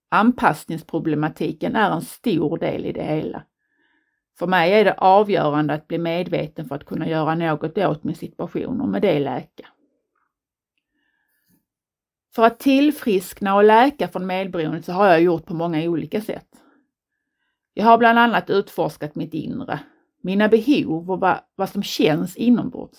[0.09, 3.43] Anpassningsproblematiken är en stor del i det hela.
[4.39, 8.15] För mig är det avgörande att bli medveten för att kunna göra något åt min
[8.15, 9.67] situation och med det läka.
[12.35, 16.49] För att tillfriskna och läka från medberoendet så har jag gjort på många olika sätt.
[17.75, 19.81] Jag har bland annat utforskat mitt inre,
[20.27, 22.99] mina behov och vad, vad som känns inombords.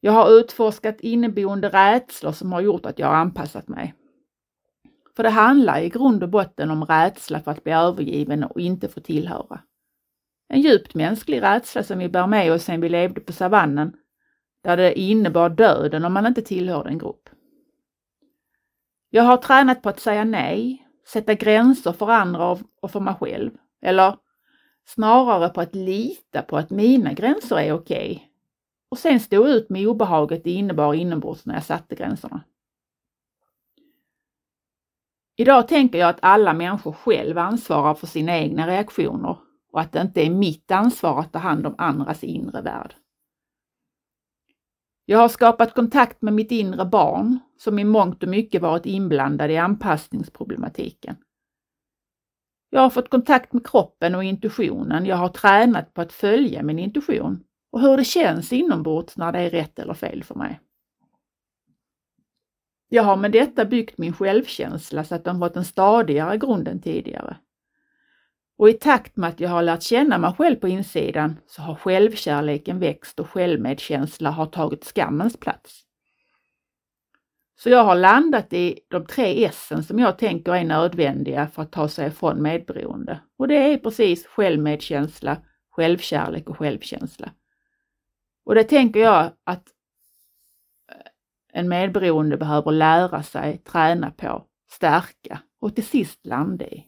[0.00, 3.94] Jag har utforskat inneboende rädslor som har gjort att jag har anpassat mig.
[5.16, 8.88] För det handlar i grund och botten om rädsla för att bli övergiven och inte
[8.88, 9.60] få tillhöra.
[10.48, 13.92] En djupt mänsklig rädsla som vi bär med oss sedan vi levde på savannen,
[14.64, 17.28] där det innebar döden om man inte tillhörde en grupp.
[19.10, 23.50] Jag har tränat på att säga nej, sätta gränser för andra och för mig själv.
[23.82, 24.16] Eller
[24.88, 28.10] snarare på att lita på att mina gränser är okej.
[28.10, 28.28] Okay.
[28.90, 32.44] Och sen stå ut med obehaget det innebar inombords när jag satte gränserna.
[35.36, 39.36] Idag tänker jag att alla människor själv ansvarar för sina egna reaktioner
[39.72, 42.94] och att det inte är mitt ansvar att ta hand om andras inre värld.
[45.04, 49.50] Jag har skapat kontakt med mitt inre barn som i mångt och mycket varit inblandad
[49.50, 51.16] i anpassningsproblematiken.
[52.70, 55.06] Jag har fått kontakt med kroppen och intuitionen.
[55.06, 59.38] Jag har tränat på att följa min intuition och hur det känns inombords när det
[59.38, 60.60] är rätt eller fel för mig.
[62.88, 66.80] Jag har med detta byggt min självkänsla så att den fått en stadigare grund än
[66.80, 67.36] tidigare.
[68.58, 71.74] Och i takt med att jag har lärt känna mig själv på insidan så har
[71.74, 75.87] självkärleken växt och självmedkänsla har tagit skammens plats.
[77.60, 81.72] Så jag har landat i de tre S som jag tänker är nödvändiga för att
[81.72, 83.20] ta sig ifrån medberoende.
[83.36, 85.36] Och det är precis självmedkänsla,
[85.70, 87.32] självkärlek och självkänsla.
[88.44, 89.68] Och det tänker jag att
[90.92, 90.96] eh,
[91.52, 96.84] en medberoende behöver lära sig, träna på, stärka och till sist landa i.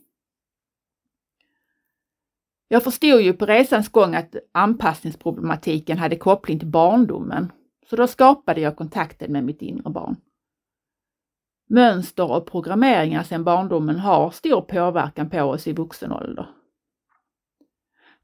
[2.69, 7.53] Jag förstod ju på resans gång att anpassningsproblematiken hade koppling till barndomen,
[7.91, 10.17] så då skapade jag kontakten med mitt inre barn.
[11.73, 16.47] Mönster och programmeringar sedan barndomen har stor påverkan på oss i vuxen ålder.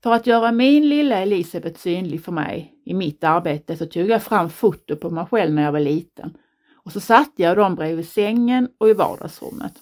[0.02, 4.22] För att göra min lilla Elisabeth synlig för mig i mitt arbete så tog jag
[4.22, 6.36] fram foto på mig själv när jag var liten
[6.74, 9.74] och så satte jag dem bredvid sängen och i vardagsrummet.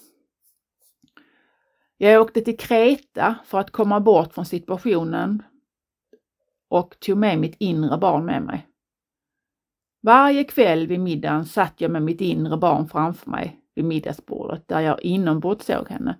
[1.97, 5.43] Jag åkte till Kreta för att komma bort från situationen
[6.69, 8.67] och tog med mitt inre barn med mig.
[10.05, 14.79] Varje kväll vid middagen satt jag med mitt inre barn framför mig vid middagsbordet där
[14.79, 16.17] jag inombords såg henne.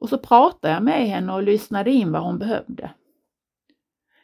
[0.00, 2.90] Och så pratade jag med henne och lyssnade in vad hon behövde.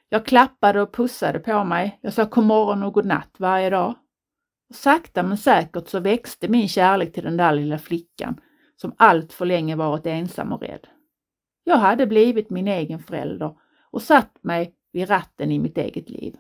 [0.09, 1.99] Jag klappade och pussade på mig.
[2.03, 3.95] Jag sa god morgon och god natt varje dag.
[4.69, 8.41] Och sakta men säkert så växte min kärlek till den där lilla flickan
[8.77, 10.87] som allt för länge varit ensam och rädd.
[11.65, 13.57] Jag hade blivit min egen förälder
[13.91, 16.37] och satt mig vid ratten i mitt eget liv.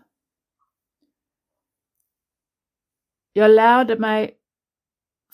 [3.33, 4.35] Jag lärde mig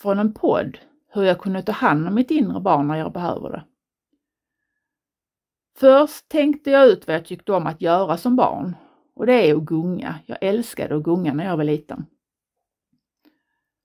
[0.01, 0.77] från en podd
[1.13, 3.63] hur jag kunde ta hand om mitt inre barn när jag behöver det.
[5.77, 8.75] Först tänkte jag ut vad jag tyckte om att göra som barn
[9.15, 10.19] och det är att gunga.
[10.25, 12.05] Jag älskade att gunga när jag var liten.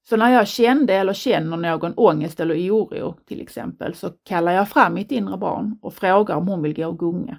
[0.08, 4.68] Så när jag kände eller känner någon ångest eller oro till exempel så kallar jag
[4.68, 7.38] fram mitt inre barn och frågar om hon vill gå och gunga.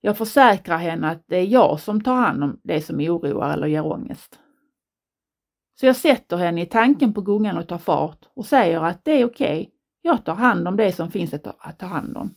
[0.00, 3.66] Jag försäkrar henne att det är jag som tar hand om det som oroar eller
[3.66, 4.38] ger ångest.
[5.80, 9.12] Så jag sätter henne i tanken på gungan och tar fart och säger att det
[9.12, 9.72] är okej, okay.
[10.02, 12.34] jag tar hand om det som finns att ta hand om.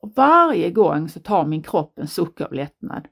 [0.00, 3.08] Och varje gång så tar min kropp en suck av lättnad.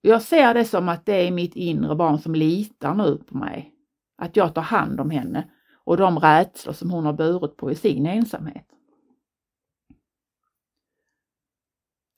[0.00, 3.74] Jag ser det som att det är mitt inre barn som litar nu på mig.
[4.16, 5.50] Att jag tar hand om henne
[5.84, 8.66] och de rädslor som hon har burit på i sin ensamhet.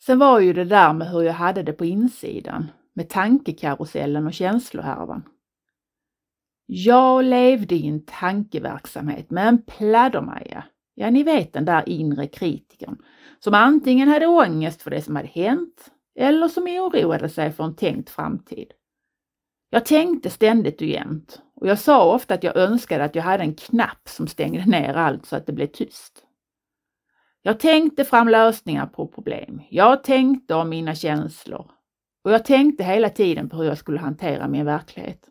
[0.02, 2.66] Sen var ju det där med hur jag hade det på insidan,
[3.00, 5.22] med tankekarusellen och känslohärvan.
[6.66, 10.64] Jag levde i en tankeverksamhet med en pladdermaja.
[10.94, 12.96] Ja, ni vet den där inre kritikern
[13.38, 17.76] som antingen hade ångest för det som hade hänt eller som oroade sig för en
[17.76, 18.72] tänkt framtid.
[19.70, 23.42] Jag tänkte ständigt och jämt och jag sa ofta att jag önskade att jag hade
[23.42, 26.24] en knapp som stängde ner allt så att det blev tyst.
[27.42, 29.62] Jag tänkte fram lösningar på problem.
[29.70, 31.70] Jag tänkte om mina känslor
[32.22, 35.30] och jag tänkte hela tiden på hur jag skulle hantera min verklighet.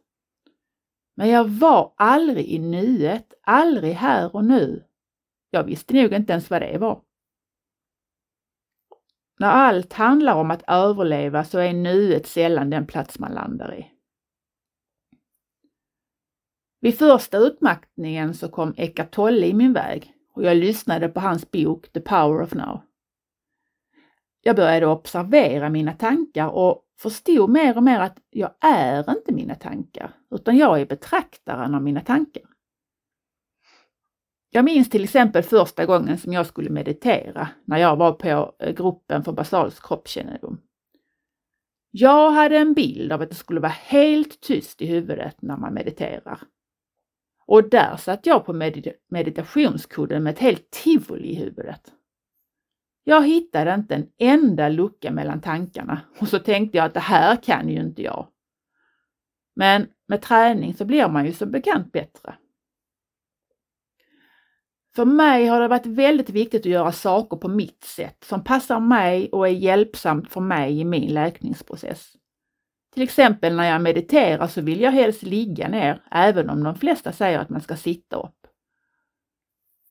[1.15, 4.83] Men jag var aldrig i nuet, aldrig här och nu.
[5.49, 7.01] Jag visste nog inte ens vad det var.
[9.39, 13.91] När allt handlar om att överleva så är nuet sällan den plats man landar i.
[16.81, 21.51] Vid första utmattningen så kom Eckart Tolle i min väg och jag lyssnade på hans
[21.51, 22.81] bok The Power of Now.
[24.41, 29.55] Jag började observera mina tankar och förstod mer och mer att jag är inte mina
[29.55, 32.43] tankar, utan jag är betraktaren av mina tankar.
[34.49, 38.73] Jag minns till exempel första gången som jag skulle meditera när jag var på eh,
[38.73, 40.61] gruppen för Basals kroppskännedom.
[41.91, 45.73] Jag hade en bild av att det skulle vara helt tyst i huvudet när man
[45.73, 46.39] mediterar.
[47.45, 51.93] Och där satt jag på medit meditationskudden med ett helt tivoli i huvudet.
[53.09, 57.35] Jag hittade inte en enda lucka mellan tankarna och så tänkte jag att det här
[57.35, 58.27] kan ju inte jag.
[59.55, 62.35] Men med träning så blir man ju som bekant bättre.
[64.95, 68.79] För mig har det varit väldigt viktigt att göra saker på mitt sätt som passar
[68.79, 72.13] mig och är hjälpsamt för mig i min läkningsprocess.
[72.93, 77.11] Till exempel när jag mediterar så vill jag helst ligga ner, även om de flesta
[77.11, 78.38] säger att man ska sitta upp.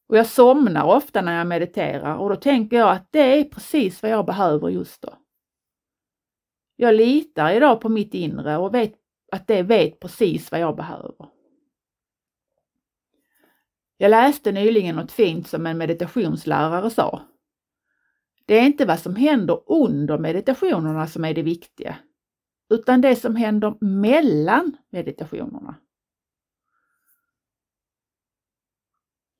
[0.08, 4.02] Och jag somnar ofta när jag mediterar och då tänker jag att det är precis
[4.02, 5.14] vad jag behöver just då.
[6.76, 8.94] Jag litar idag på mitt inre och vet
[9.32, 11.28] att det vet precis vad jag behöver.
[13.96, 17.22] Jag läste nyligen något fint som en meditationslärare sa.
[18.46, 21.96] Det är inte vad som händer under meditationerna som är det viktiga,
[22.70, 25.74] utan det som händer mellan meditationerna.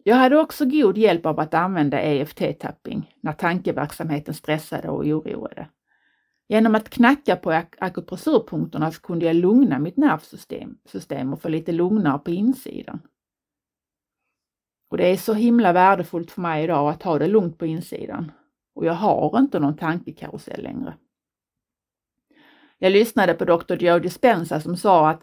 [0.09, 5.69] Jag hade också god hjälp av att använda EFT-tapping när tankeverksamheten stressade och oroade.
[6.49, 11.49] Genom att knacka på ak akupressurpunkterna så kunde jag lugna mitt nervsystem system och få
[11.49, 13.01] lite lugnare på insidan.
[14.91, 18.33] Och det är så himla värdefullt för mig idag att ha det lugnt på insidan.
[18.75, 20.95] Och jag har inte någon tankekarusell längre.
[22.79, 23.75] Jag lyssnade på Dr.
[23.75, 25.23] Joe Dispenza som sa att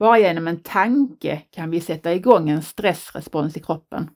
[0.00, 4.10] bara genom en tanke kan vi sätta igång en stressrespons i kroppen.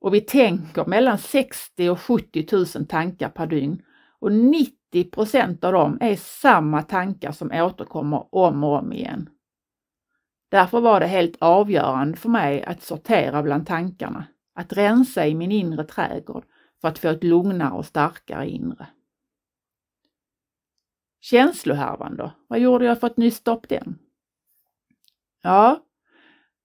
[0.00, 3.82] Och vi tänker mellan 60 och 70 000 tankar per dygn
[4.18, 9.28] och 90 procent av dem är samma tankar som återkommer om och om igen.
[10.50, 15.52] Därför var det helt avgörande för mig att sortera bland tankarna, att rensa i min
[15.52, 16.44] inre trädgård
[16.80, 18.86] för att få ett lugnare och starkare inre.
[21.20, 22.32] Känslohärvan då?
[22.48, 23.98] Vad gjorde jag för att nysta upp den?
[25.46, 25.86] Ja,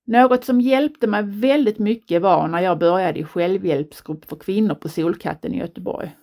[0.06, 4.90] något som hjälpte mig väldigt mycket var när jag började i självhjälpsgrupp för kvinnor på
[4.90, 6.16] Solkatten i Göteborg.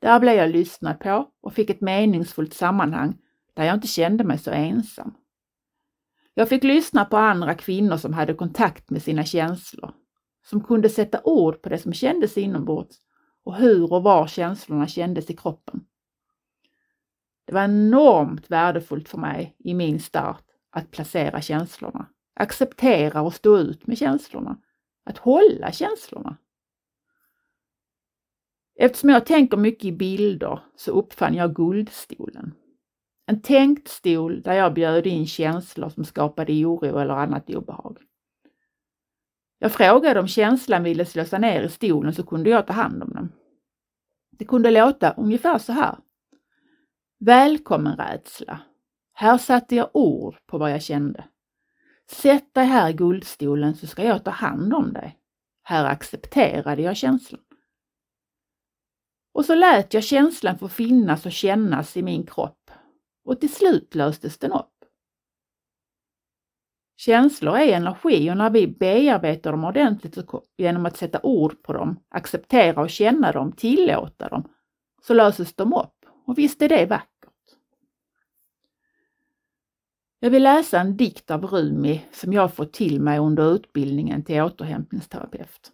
[0.00, 3.16] Där blev jag lyssnad på och fick ett meningsfullt sammanhang
[3.54, 5.14] där jag inte kände mig så ensam.
[6.34, 9.94] Jag fick lyssna på andra kvinnor som hade kontakt med sina känslor,
[10.46, 12.96] som kunde sätta ord på det som kändes inombords
[13.44, 15.80] och hur och var känslorna kändes i kroppen.
[17.44, 23.58] Det var enormt värdefullt för mig i min start att placera känslorna, acceptera och stå
[23.58, 24.58] ut med känslorna,
[25.04, 26.36] att hålla känslorna.
[28.74, 32.54] Eftersom jag tänker mycket i bilder så uppfann jag guldstolen.
[33.26, 37.98] En tänkt stol där jag bjöd in känslor som skapade oro eller annat obehag.
[39.58, 43.02] Jag frågade om känslan ville slå sig ner i stolen så kunde jag ta hand
[43.02, 43.32] om den.
[44.30, 45.98] Det kunde låta ungefär så här.
[47.18, 48.60] Välkommen rädsla.
[49.20, 51.24] Här satte jag ord på vad jag kände.
[52.10, 55.18] Sätt dig här i guldstolen så ska jag ta hand om dig.
[55.62, 57.40] Här accepterade jag känslan.
[59.34, 62.70] Och så lät jag känslan få finnas och kännas i min kropp
[63.24, 64.84] och till slut löstes den upp.
[66.96, 70.18] Känslor är energi och när vi bearbetar dem ordentligt
[70.56, 74.48] genom att sätta ord på dem, acceptera och känna dem, tillåta dem,
[75.02, 76.06] så löses de upp.
[76.26, 77.19] Och visst är det vackert.
[80.22, 84.40] Jag vill läsa en dikt av Rumi som jag fått till mig under utbildningen till
[84.40, 85.72] återhämtningsterapeut.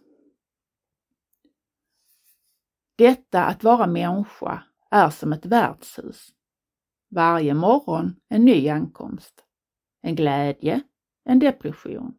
[2.97, 6.29] Detta att vara människa är som ett värdshus.
[7.09, 9.43] Varje morgon en ny ankomst.
[10.01, 10.81] En glädje,
[11.25, 12.13] en depression,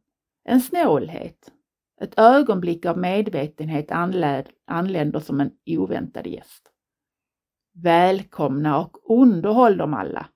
[0.45, 1.53] en snålhet.
[2.01, 3.91] Ett ögonblick av medvetenhet
[4.67, 6.73] anländer som en oväntad gäst.
[7.73, 10.29] Välkomna och underhåll dem alla.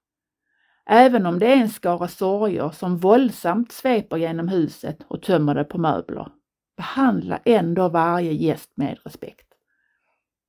[0.86, 5.64] Även om det är en skara sorger som våldsamt sveper genom huset och tömmer det
[5.64, 6.28] på möbler.
[6.76, 9.46] Behandla ändå varje gäst med respekt.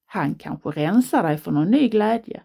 [0.05, 2.43] Han kanske rensar dig för någon ny glädje.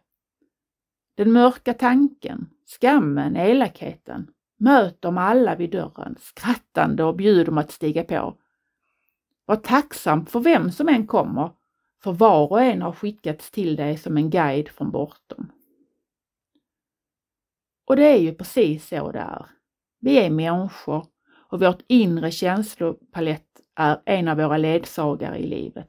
[1.15, 4.31] Den mörka tanken, skammen, elakheten.
[4.61, 8.37] Möt dem alla vid dörren, skrattande och bjud dem att stiga på.
[9.45, 11.51] Var tacksam för vem som än kommer,
[12.03, 15.51] för var och en har skickats till dig som en guide från bortom.
[17.89, 19.47] Och det är ju precis så det är.
[20.01, 21.07] Vi är människor
[21.51, 25.87] och vårt inre känslopalett är en av våra ledsagare i livet.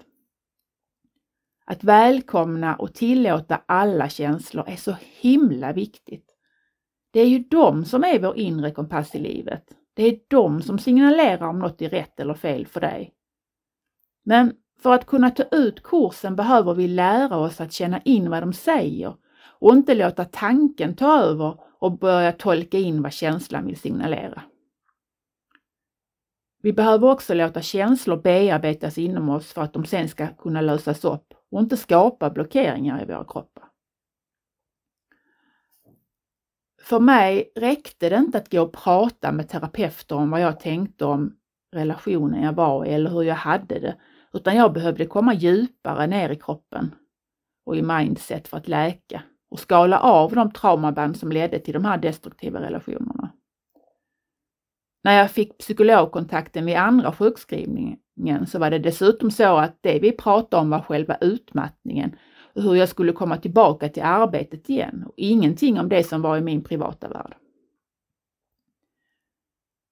[1.66, 6.36] Att välkomna och tillåta alla känslor är så himla viktigt.
[7.12, 9.64] Det är ju de som är vår inre kompass i livet.
[9.94, 13.14] Det är de som signalerar om något är rätt eller fel för dig.
[14.26, 18.44] Men för att kunna ta ut kursen behöver vi lära oss att känna in vad
[18.44, 19.16] de säger
[19.60, 24.44] och inte låta tanken ta över och börja tolka in vad känslan vill signalera.
[26.62, 31.06] Vi behöver också låta känslor bearbetas inom oss för att de sen ska kunna lösas
[31.06, 33.64] upp och inte skapa blockeringar i våra kroppar.
[36.82, 41.06] För mig räckte det inte att gå och prata med terapeuter om vad jag tänkte
[41.06, 41.36] om
[41.72, 43.96] relationen jag var i eller hur jag hade det,
[44.34, 46.96] utan jag behövde komma djupare ner i kroppen
[47.66, 51.86] och i mindset för att läka och skala av de traumaband som ledde till de
[51.86, 53.32] här destruktiva relationerna.
[55.04, 60.12] När jag fick psykologkontakten vid andra sjukskrivningen så var det dessutom så att det vi
[60.12, 62.16] pratade om var själva utmattningen
[62.56, 66.38] och hur jag skulle komma tillbaka till arbetet igen och ingenting om det som var
[66.38, 67.36] i min privata värld.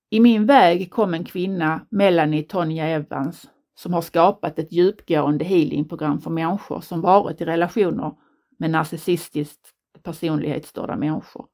[0.09, 6.21] I min väg kom en kvinna, Melanie Tonja Evans, som har skapat ett djupgående healingprogram
[6.21, 8.15] för människor som varit i relationer
[8.57, 11.45] med narcissistiskt personlighetsstörda människor.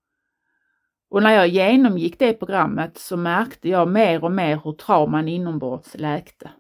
[1.10, 5.96] Och när jag genomgick det programmet så märkte jag mer och mer hur trauman inombords
[5.96, 6.52] läkte.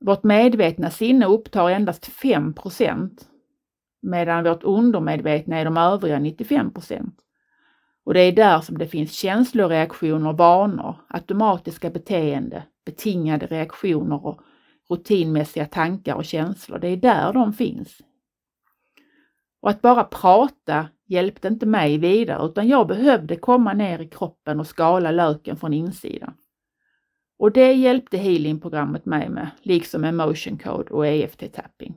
[0.00, 3.10] Vårt medvetna sinne upptar endast 5%
[4.02, 6.72] medan vårt undermedvetna är de övriga 95
[8.04, 14.40] Och det är där som det finns känsloreaktioner, vanor, automatiska beteende, betingade reaktioner och
[14.88, 16.78] rutinmässiga tankar och känslor.
[16.78, 18.02] Det är där de finns.
[19.60, 24.60] Och att bara prata hjälpte inte mig vidare utan jag behövde komma ner i kroppen
[24.60, 26.34] och skala löken från insidan.
[27.38, 31.94] Och det hjälpte healingprogrammet mig med, liksom emotion code och EFT-tapping.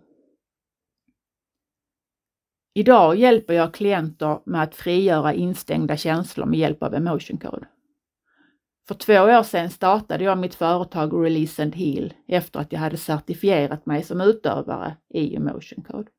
[2.74, 7.68] Idag hjälper jag klienter med att frigöra instängda känslor med hjälp av emotion code.
[8.88, 12.97] För två år sedan startade jag mitt företag Release and Heal efter att jag hade
[12.97, 16.12] certifierat mig som utövare i emotion code.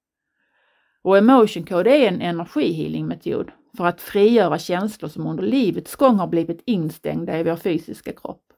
[1.02, 6.26] Och emotion code är en energihealingmetod för att frigöra känslor som under livets gång har
[6.26, 8.52] blivit instängda i vår fysiska kropp.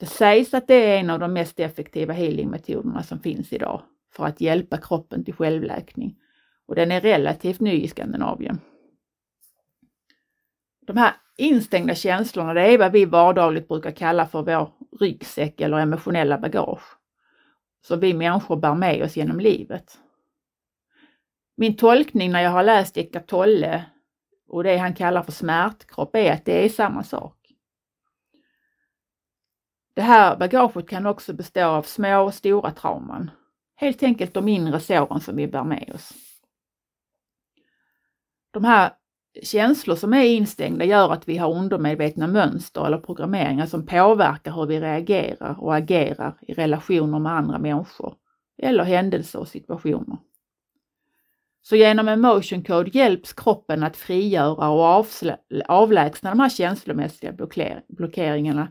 [0.00, 3.82] Det sägs att det är en av de mest effektiva healingmetoderna som finns idag
[4.12, 6.16] för att hjälpa kroppen till självläkning
[6.66, 8.60] och den är relativt ny i Skandinavien.
[10.86, 15.78] De här instängda känslorna, det är vad vi vardagligt brukar kalla för vår ryggsäck eller
[15.78, 16.98] emotionella bagage
[17.86, 19.98] som vi människor bär med oss genom livet.
[21.56, 23.84] Min tolkning när jag har läst Eckart Tolle
[24.48, 27.36] och det han kallar för smärtkropp är att det är samma sak.
[29.94, 33.30] Det här bagaget kan också bestå av små och stora trauman.
[33.76, 36.12] Helt enkelt de inre såren som vi bär med oss.
[38.50, 38.92] De här
[39.42, 44.66] känslor som är instängda gör att vi har undermedvetna mönster eller programmeringar som påverkar hur
[44.66, 48.14] vi reagerar och agerar i relationer med andra människor
[48.58, 50.16] eller händelser och situationer.
[51.68, 55.06] Så genom emotion code hjälps kroppen att frigöra och
[55.68, 57.32] avlägsna de här känslomässiga
[57.88, 58.68] blockeringarna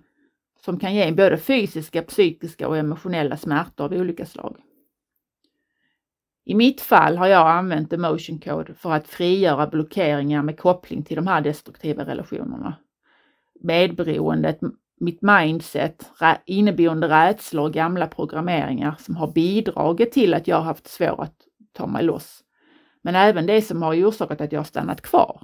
[0.66, 4.58] som kan ge både fysiska, psykiska och emotionella smärtor av olika slag.
[6.46, 11.16] I mitt fall har jag använt emotion code för att frigöra blockeringar med koppling till
[11.16, 12.76] de här destruktiva relationerna.
[13.62, 14.60] Medberoendet,
[15.00, 16.12] mitt mindset,
[16.46, 21.36] inneboende rädslor och gamla programmeringar som har bidragit till att jag haft svårt att
[21.74, 22.42] ta mig loss.
[23.06, 25.42] Men även det som har orsakat att jag har stannat kvar.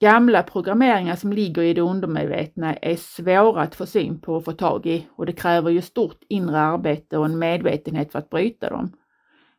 [0.00, 4.52] Gamla programmeringar som ligger i det undermedvetna är svåra att få syn på och få
[4.52, 8.70] tag i och det kräver ju stort inre arbete och en medvetenhet för att bryta
[8.70, 8.92] dem.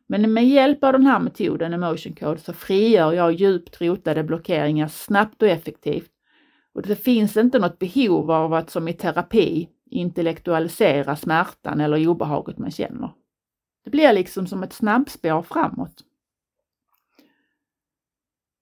[0.06, 4.88] Men med hjälp av den här metoden, emotion code, så frigör jag djupt rotade blockeringar
[4.88, 6.10] snabbt och effektivt.
[6.74, 12.58] Och det finns inte något behov av att som i terapi intellektualisera smärtan eller obehaget
[12.58, 13.10] man känner.
[13.88, 16.04] Det blir liksom som ett snabbspår framåt.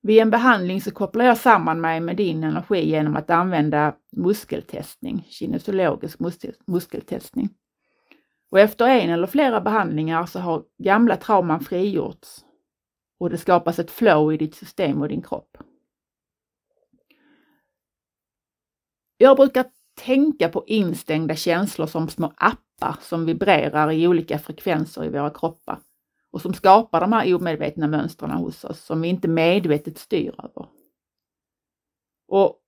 [0.02, 5.26] Vid en behandling så kopplar jag samman mig med din energi genom att använda muskeltestning,
[5.28, 6.18] kinesiologisk
[6.66, 7.48] muskeltestning.
[8.50, 12.44] Och efter en eller flera behandlingar så har gamla trauman frigjorts
[13.18, 15.56] och det skapas ett flow i ditt system och din kropp.
[19.16, 19.64] Jag brukar
[19.94, 22.65] tänka på instängda känslor som små appar
[23.00, 25.78] som vibrerar i olika frekvenser i våra kroppar
[26.30, 30.68] och som skapar de här omedvetna mönstren hos oss som vi inte medvetet styr över.
[32.28, 32.58] Och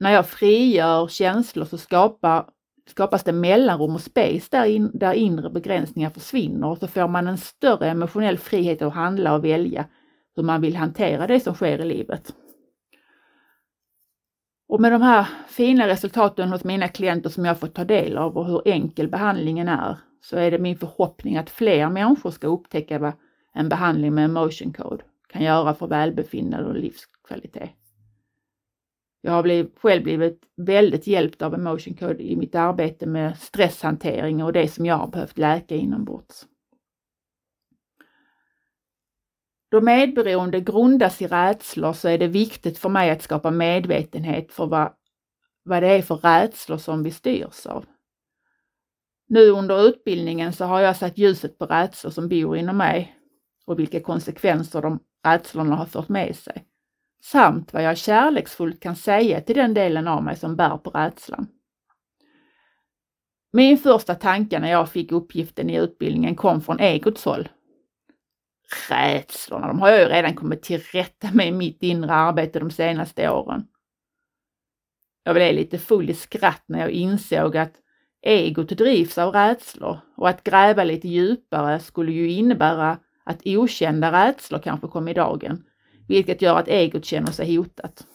[0.00, 2.48] när jag frigör känslor så skapar,
[2.86, 7.26] skapas det mellanrum och space där, in, där inre begränsningar försvinner och så får man
[7.26, 9.86] en större emotionell frihet att handla och välja
[10.36, 12.34] hur man vill hantera det som sker i livet.
[14.72, 18.36] Och med de här fina resultaten hos mina klienter som jag fått ta del av
[18.36, 22.98] och hur enkel behandlingen är så är det min förhoppning att fler människor ska upptäcka
[22.98, 23.12] vad
[23.54, 27.70] en behandling med emotion code kan göra för välbefinnande och livskvalitet.
[29.20, 34.44] Jag har blivit, själv blivit väldigt hjälpt av emotion code i mitt arbete med stresshantering
[34.44, 36.46] och det som jag har behövt läka inombords.
[39.72, 44.66] Då medberoende grundas i rädslor så är det viktigt för mig att skapa medvetenhet för
[44.66, 44.92] vad
[45.62, 47.84] vad det är för rädslor som vi styrs av.
[49.28, 53.16] Nu under utbildningen så har jag satt ljuset på rädslor som bor inom mig
[53.66, 56.64] och vilka konsekvenser de rädslorna har fört med sig.
[57.24, 61.46] Samt vad jag kärleksfullt kan säga till den delen av mig som bär på rädslan.
[63.52, 67.48] Min första tanke när jag fick uppgiften i utbildningen kom från egots håll.
[68.90, 72.70] Rädslorna, de har jag ju redan kommit till rätta med i mitt inre arbete de
[72.70, 73.66] senaste åren.
[75.24, 77.72] Jag blev lite full i skratt när jag insåg att
[78.22, 84.58] egot drivs av rädslor och att gräva lite djupare skulle ju innebära att okända rädslor
[84.58, 85.64] kanske kom i dagen,
[86.08, 88.06] vilket gör att egot känner sig hotat.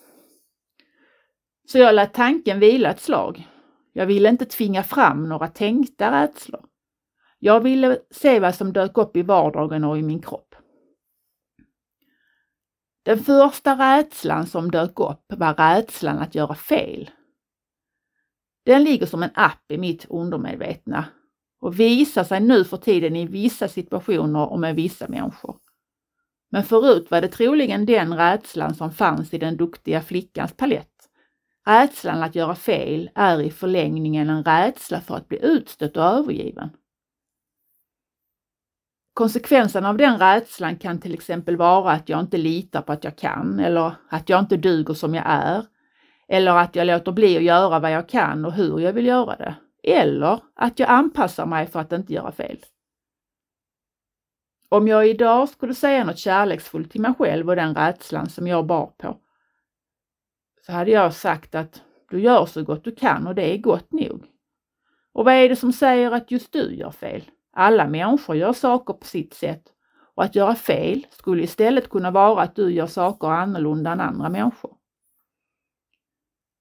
[1.72, 3.48] Så jag lät tanken vila ett slag.
[3.94, 6.66] Jag ville inte tvinga fram några tänkta rädslor.
[7.40, 10.47] Jag ville se vad som dök upp i vardagen och i min kropp.
[13.08, 17.10] Den första rädslan som dök upp var rädslan att göra fel.
[18.66, 21.06] Den ligger som en app i mitt undermedvetna
[21.62, 25.56] och visar sig nu för tiden i vissa situationer och med vissa människor.
[26.52, 31.10] Men förut var det troligen den rädslan som fanns i den duktiga flickans palett.
[31.68, 36.70] Rädslan att göra fel är i förlängningen en rädsla för att bli utstött och övergiven.
[39.18, 43.16] Konsekvensen av den rädslan kan till exempel vara att jag inte litar på att jag
[43.16, 45.66] kan eller att jag inte duger som jag är.
[46.28, 49.36] Eller att jag låter bli att göra vad jag kan och hur jag vill göra
[49.36, 49.56] det.
[49.84, 52.58] Eller att jag anpassar mig för att inte göra fel.
[54.70, 58.66] Om jag idag skulle säga något kärleksfullt till mig själv och den rädslan som jag
[58.66, 59.18] bar på,
[60.66, 63.92] så hade jag sagt att du gör så gott du kan och det är gott
[63.92, 64.26] nog.
[65.14, 67.24] Och vad är det som säger att just du gör fel?
[67.60, 69.64] Alla människor gör saker på sitt sätt
[70.16, 74.30] och att göra fel skulle istället kunna vara att du gör saker annorlunda än andra
[74.30, 74.78] människor.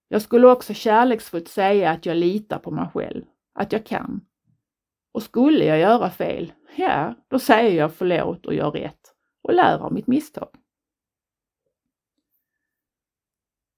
[0.08, 3.24] Jag skulle också kärleksfullt säga att jag litar på mig själv,
[3.54, 4.20] att jag kan.
[5.12, 9.78] Och skulle jag göra fel, ja, då säger jag förlåt och gör rätt och lär
[9.78, 10.48] av mitt misstag.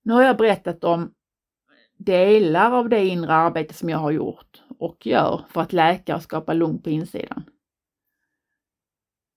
[0.02, 1.14] Nu har jag berättat om
[1.96, 6.22] delar av det inre arbete som jag har gjort och gör för att läka och
[6.22, 7.44] skapa lugn på insidan.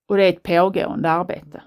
[0.08, 1.64] Och det är ett pågående arbete.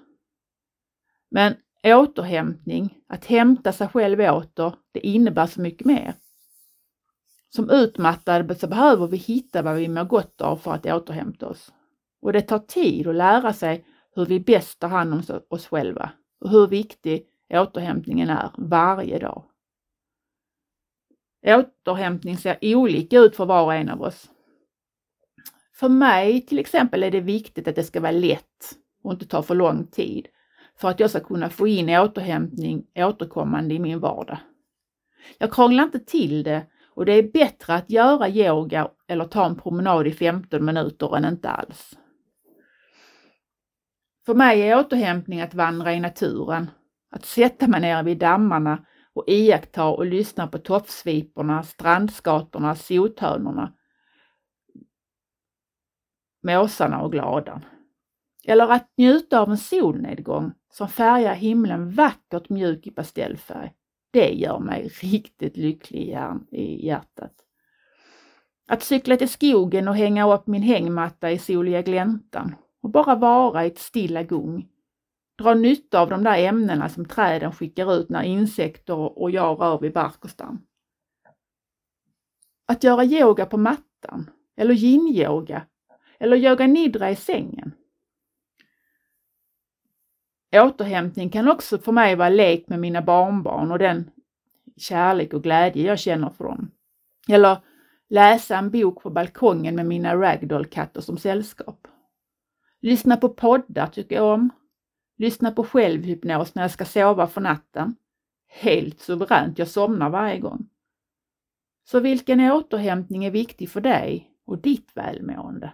[1.30, 1.54] Men
[1.84, 6.14] återhämtning, att hämta sig själv åter, det innebär så mycket mer.
[7.48, 11.72] Som utmattade så behöver vi hitta vad vi mår gott av för att återhämta oss.
[12.22, 16.10] Och det tar tid att lära sig hur vi bäst tar hand om oss själva
[16.40, 19.44] och hur viktig återhämtningen är varje dag.
[21.44, 24.30] Återhämtning ser olika ut för var och en av oss.
[25.74, 29.42] För mig till exempel är det viktigt att det ska vara lätt och inte ta
[29.42, 30.28] för lång tid
[30.80, 34.38] för att jag ska kunna få in återhämtning återkommande i min vardag.
[35.38, 39.56] Jag krånglar inte till det och det är bättre att göra yoga eller ta en
[39.56, 41.98] promenad i 15 minuter än inte alls.
[44.26, 46.70] För mig är återhämtning att vandra i naturen,
[47.10, 48.84] att sätta mig ner vid dammarna
[49.14, 53.72] och iaktta och lyssna på tofsviporna, strandskatorna, sothönorna,
[56.42, 57.64] måsarna och gladan.
[58.44, 63.72] Eller att njuta av en solnedgång som färgar himlen vackert mjuk i pastellfärg.
[64.10, 66.18] Det gör mig riktigt lycklig
[66.50, 67.32] i hjärtat.
[68.68, 73.64] Att cykla till skogen och hänga upp min hängmatta i soliga gläntan och bara vara
[73.64, 74.68] i ett stilla gung
[75.38, 79.78] dra nytta av de där ämnena som träden skickar ut när insekter och jag rör
[79.78, 80.66] vid bark och stam.
[82.66, 85.62] Att göra yoga på mattan eller yin-yoga
[86.18, 87.72] eller yoga nidra i sängen.
[90.52, 94.10] Återhämtning kan också för mig vara lek med mina barnbarn och den
[94.76, 96.70] kärlek och glädje jag känner för dem.
[97.28, 97.58] Eller
[98.08, 101.88] läsa en bok på balkongen med mina ragdoll-katter som sällskap.
[102.80, 104.50] Lyssna på poddar tycker jag om.
[105.16, 107.96] Lyssna på självhypnos när jag ska sova för natten.
[108.46, 110.68] Helt suveränt, jag somnar varje gång.
[111.84, 115.72] Så vilken återhämtning är viktig för dig och ditt välmående?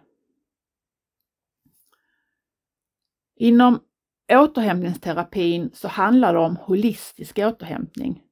[3.36, 3.80] Inom
[4.32, 8.22] återhämtningsterapin så handlar det om holistisk återhämtning,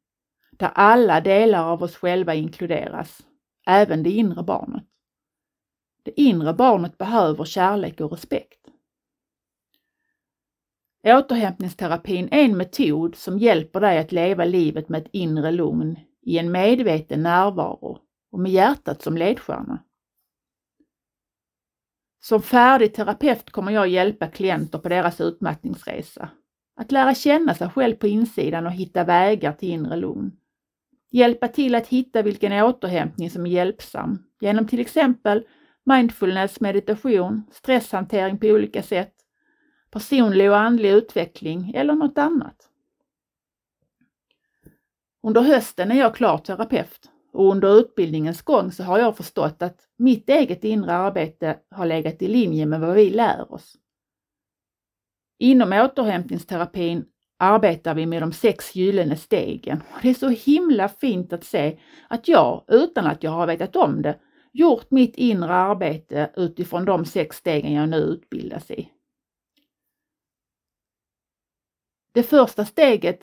[0.51, 3.27] där alla delar av oss själva inkluderas,
[3.67, 4.85] även det inre barnet.
[6.03, 8.58] Det inre barnet behöver kärlek och respekt.
[11.17, 16.39] Återhämtningsterapin är en metod som hjälper dig att leva livet med ett inre lugn i
[16.39, 17.99] en medveten närvaro
[18.33, 19.85] och med hjärtat som ledstjärna.
[22.21, 26.29] Som färdig terapeut kommer jag hjälpa klienter på deras utmattningsresa.
[26.77, 30.33] Att lära känna sig själv på insidan och hitta vägar till inre lugn.
[31.11, 35.45] hjälpa till att hitta vilken återhämtning som är hjälpsam genom till exempel
[35.85, 39.15] mindfulness, meditation, stresshantering på olika sätt,
[39.99, 42.69] personlig och andlig utveckling eller något annat.
[45.23, 49.81] Under hösten är jag klar terapeut och under utbildningens gång så har jag förstått att
[49.97, 53.77] mitt eget inre arbete har legat i linje med vad vi lär oss.
[55.39, 57.05] Inom återhämtningsterapin
[57.39, 59.83] arbetar vi med de sex gyllene stegen.
[60.03, 61.79] Det är så himla fint att se
[62.09, 64.19] att jag, utan att jag har vetat om det,
[64.53, 68.93] gjort mitt inre arbete utifrån de sex stegen jag nu utbildas i.
[72.13, 73.21] Det första steget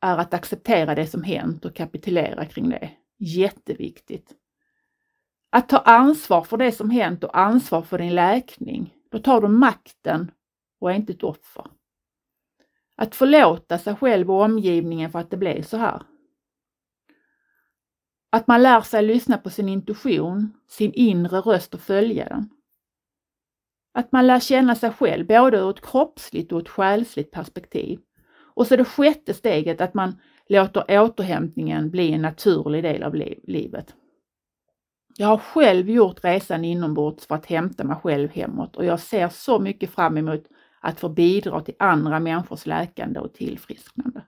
[0.00, 2.90] är att acceptera det som hänt och kapitulera kring det.
[3.18, 4.34] Jätteviktigt.
[5.50, 8.94] Att ta ansvar för det som hänt och ansvar för din läkning.
[9.10, 10.30] Då tar du makten
[10.80, 11.66] och är inte ett offer.
[12.96, 16.02] Att förlåta sig själv och omgivningen för att det blev så här.
[18.30, 22.50] Att man lär sig lyssna på sin intuition, sin inre röst och följa den.
[23.94, 28.00] Att man lär känna sig själv både ur ett kroppsligt och ett själsligt perspektiv.
[28.54, 33.94] Och så det sjätte steget att man låter återhämtningen bli en naturlig del av livet.
[35.16, 39.28] Jag har själv gjort resan inombords för att hämta mig själv hemåt och jag ser
[39.28, 40.44] så mycket fram emot
[40.80, 44.26] att få bidra till andra människors läkande och tillfrisknande.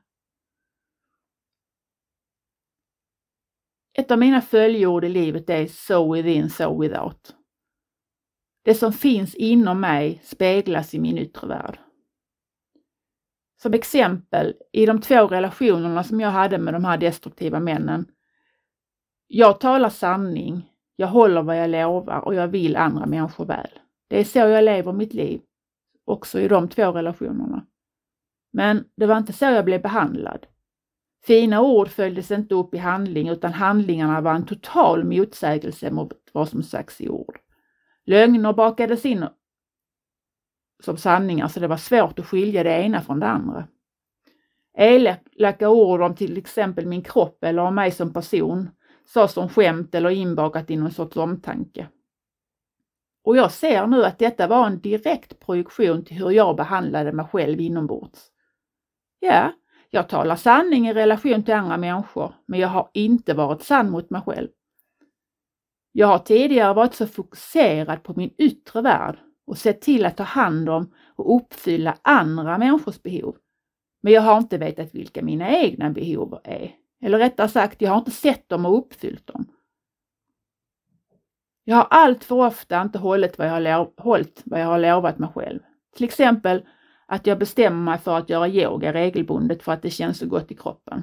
[3.98, 7.35] Ett av mina följeord i livet är so within, so without.
[8.66, 11.78] Det som finns inom mig speglas i min yttre värld.
[13.62, 18.06] Som exempel, i de två relationerna som jag hade med de här destruktiva männen.
[19.26, 23.70] Jag talar sanning, jag håller vad jag lovar och jag vill andra människor väl.
[24.08, 25.40] Det är så jag lever mitt liv,
[26.04, 27.66] också i de två relationerna.
[28.52, 30.46] Men det var inte så jag blev behandlad.
[31.26, 36.48] Fina ord följdes inte upp i handling utan handlingarna var en total motsägelse mot vad
[36.48, 37.40] som sagts i ord.
[38.06, 39.26] Lögner bakades in
[40.82, 43.68] som sanningar så alltså, det var svårt att skilja det ena från det andra.
[44.78, 48.70] Elaka ord om till exempel min kropp eller om mig som person
[49.06, 51.88] sades som skämt eller inbakat i någon sorts omtanke.
[53.24, 57.26] Och jag ser nu att detta var en direkt projektion till hur jag behandlade mig
[57.26, 58.30] själv inombords.
[59.20, 59.52] Ja,
[59.90, 64.10] jag talar sanning i relation till andra människor, men jag har inte varit sann mot
[64.10, 64.48] mig själv.
[65.98, 70.22] Jag har tidigare varit så fokuserad på min yttre värld och sett till att ta
[70.22, 73.36] hand om och uppfylla andra människors behov.
[74.02, 76.74] Men jag har inte vetat vilka mina egna behov är.
[77.02, 79.46] Eller rättare sagt, jag har inte sett dem och uppfyllt dem.
[81.64, 85.18] Jag har allt för ofta inte hållit vad jag har, hållit vad jag har lovat
[85.18, 85.60] mig själv.
[85.96, 86.66] Till exempel
[87.06, 90.50] att jag bestämmer mig för att göra yoga regelbundet för att det känns så gott
[90.50, 91.02] i kroppen.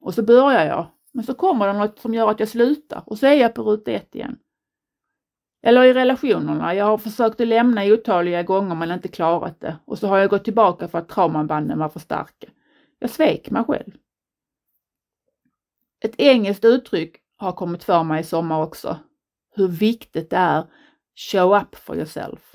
[0.00, 3.18] Och så börjar jag, men så kommer det något som gör att jag slutar och
[3.18, 4.38] så är jag på ruta ett igen.
[5.62, 9.98] Eller i relationerna, jag har försökt att lämna otaliga gånger men inte klarat det och
[9.98, 12.46] så har jag gått tillbaka för att traumabanden var för starka.
[12.98, 13.92] Jag svek mig själv.
[16.04, 18.98] Ett engelskt uttryck har kommit för mig i sommar också.
[19.56, 20.64] Hur viktigt det är
[21.16, 22.54] show up for yourself.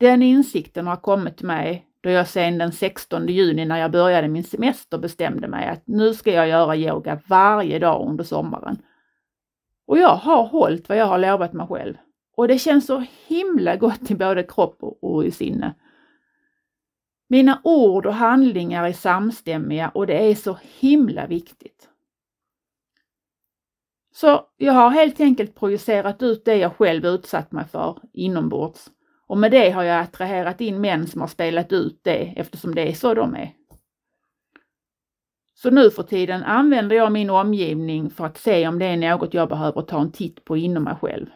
[0.00, 4.28] Den insikten har kommit till mig då jag sen den 16 juni när jag började
[4.28, 8.76] min semester bestämde mig att nu ska jag göra yoga varje dag under sommaren.
[9.86, 11.94] Och jag har hållit vad jag har lovat mig själv.
[12.36, 15.74] Och det känns så himla gott i både kropp och i sinne.
[17.28, 21.88] Mina ord och handlingar är samstämmiga och det är så himla viktigt.
[24.14, 28.90] Så jag har helt enkelt projicerat ut det jag själv utsatt mig för inombords
[29.32, 32.82] och med det har jag attraherat in män som har spelat ut det eftersom det
[32.82, 33.52] är så de är.
[35.54, 39.34] Så nu för tiden använder jag min omgivning för att se om det är något
[39.34, 41.26] jag behöver ta en titt på inom mig själv.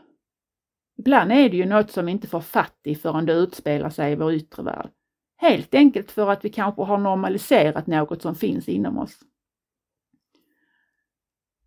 [0.99, 4.17] Ibland är det ju något som inte får fatt i förrän det utspelar sig i
[4.17, 4.91] vår yttre värld.
[5.37, 9.19] Helt enkelt för att vi kanske har normaliserat något som finns inom oss.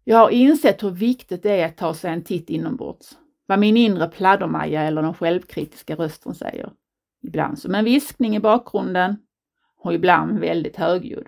[0.03, 3.17] Jag har insett hur viktigt det är att ta sig en titt inombords.
[3.49, 6.73] Vad min inre pladdermaja eller den självkritiska rösten säger.
[7.21, 9.17] Ibland som en viskning i bakgrunden
[9.77, 11.27] och ibland väldigt högljudd.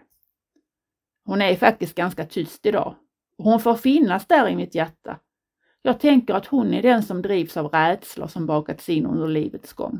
[1.25, 2.95] Hon är faktiskt ganska tyst idag.
[3.37, 5.19] Hon får finnas där i mitt hjärta.
[5.81, 9.73] Jag tänker att hon är den som drivs av rädslor som bakats in under livets
[9.73, 9.99] gång.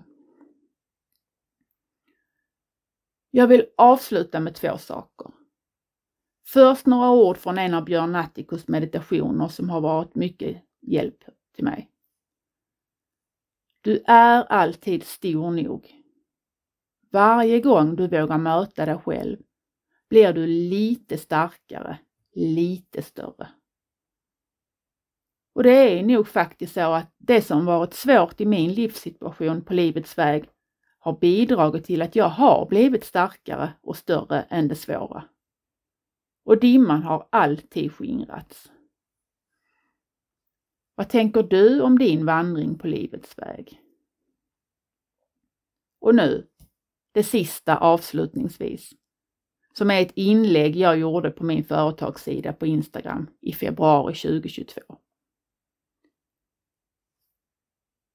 [3.32, 5.28] Jag vill avsluta med två saker.
[6.47, 11.24] Först några ord från en av Björn Natthikos meditationer som har varit mycket hjälp
[11.55, 11.90] till mig.
[13.82, 15.95] Du är alltid stor nog.
[17.11, 19.38] Varje gång du vågar möta dig själv
[20.09, 21.97] blir du lite starkare,
[22.36, 23.47] lite större.
[25.53, 29.73] Och det är nog faktiskt så att det som varit svårt i min livssituation på
[29.73, 30.49] livets väg
[30.99, 35.23] har bidragit till att jag har blivit starkare och större än det svåra.
[36.45, 38.71] Och dimman har alltid skingrats.
[40.95, 43.81] Vad tänker du om din vandring på livets väg?
[46.01, 46.47] Och nu,
[47.11, 48.91] det sista avslutningsvis,
[49.73, 54.81] som är ett inlägg jag gjorde på min företagssida på Instagram i februari 2022.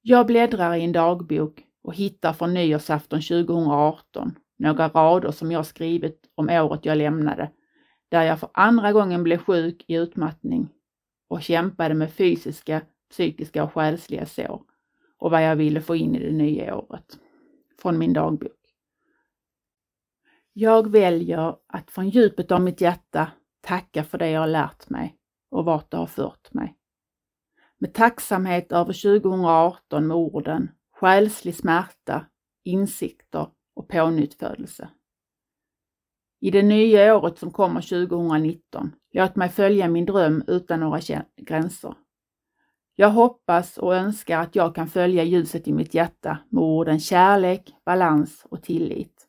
[0.03, 6.31] Jag bläddrar i en dagbok och hittar från nyårsafton 2018 några rader som jag skrivit
[6.35, 7.51] om året jag lämnade,
[8.09, 10.69] där jag för andra gången blev sjuk i utmattning
[11.29, 14.63] och kämpade med fysiska, psykiska och själsliga sår
[15.19, 17.19] och vad jag ville få in i det nya året.
[17.79, 18.53] Från min dagbok.
[20.53, 25.17] Jag väljer att från djupet av mitt hjärta tacka för det jag har lärt mig
[25.51, 26.77] och vart det har fört mig.
[27.79, 32.27] Med tacksamhet över 2018 med orden själslig smärta,
[32.65, 34.89] insikter och pånyttfödelse.
[36.41, 41.01] I det nya året som kommer 2019, låt mig följa min dröm utan några
[41.37, 41.95] gränser.
[42.99, 47.75] Jag hoppas och önskar att jag kan följa ljuset i mitt hjärta med orden kärlek,
[47.85, 49.27] balans och tillit.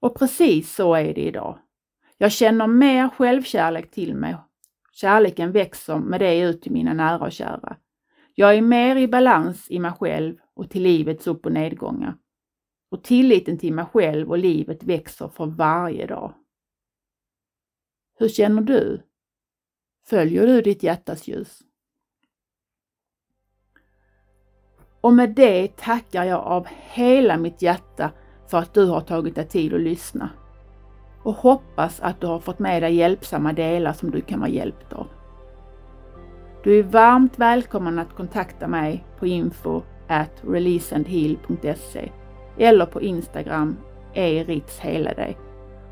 [0.00, 1.58] Och precis så är det idag.
[2.18, 4.36] Jag känner mer självkärlek till mig.
[4.92, 7.76] Kärleken växer med det ut till mina nära och kära.
[8.34, 12.14] Jag är mer i balans i mig själv och till livets upp och nedgångar.
[12.90, 16.34] Och tilliten till mig själv och livet växer för varje dag.
[18.18, 19.02] Hur känner du?
[20.06, 21.62] Följer du ditt hjärtas ljus?
[25.00, 28.12] Och med det tackar jag av hela mitt hjärta
[28.46, 30.30] för att du har tagit dig tid att lyssna.
[31.22, 34.92] Och hoppas att du har fått med dig hjälpsamma delar som du kan vara hjälpt
[34.92, 35.06] av.
[36.64, 42.19] Du är varmt välkommen att kontakta mig på info at releaseandheal.se
[42.60, 43.76] eller på Instagram
[44.14, 44.80] erits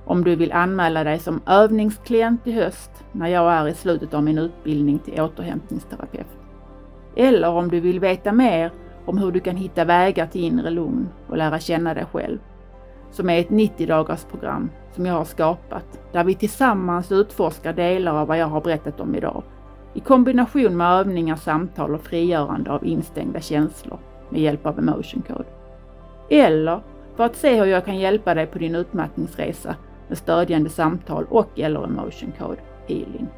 [0.05, 4.23] om du vill anmäla dig som övningsklient i höst när jag är i slutet av
[4.23, 6.27] min utbildning till återhämtningsterapeut.
[7.17, 8.73] Eller om du vill veta mer
[9.07, 12.39] om hur du kan hitta vägar till inre lugn och lära känna dig själv.
[13.11, 18.15] Som är ett 90 dagars program som jag har skapat där vi tillsammans utforskar delar
[18.15, 19.43] av vad jag har berättat om idag
[19.95, 23.99] i kombination med övningar, samtal och frigörande av instängda känslor
[24.31, 25.58] med hjälp av emotion code.
[26.31, 26.83] Eller
[27.17, 29.77] för att se hur jag kan hjälpa dig på din utmattningsresa
[30.09, 33.29] med stödjande samtal och eller emotion code healing.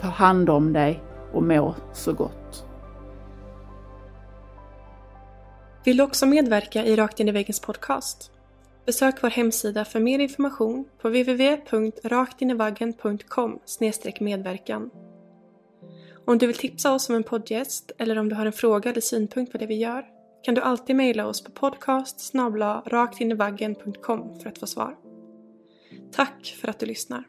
[0.00, 2.64] Ta hand om dig och må så gott.
[5.84, 8.32] Vill du också medverka i Rakt in i väggens podcast?
[8.86, 13.58] Besök vår hemsida för mer information på www.raktinivaggen.com
[14.20, 14.90] medverkan.
[16.24, 19.00] Om du vill tipsa oss om en poddgäst eller om du har en fråga eller
[19.00, 22.20] synpunkt på det vi gör kan du alltid mejla oss på podcast
[22.86, 24.96] raktinivaggen.com för att få svar.
[26.12, 27.24] Tack för att du lyssnar!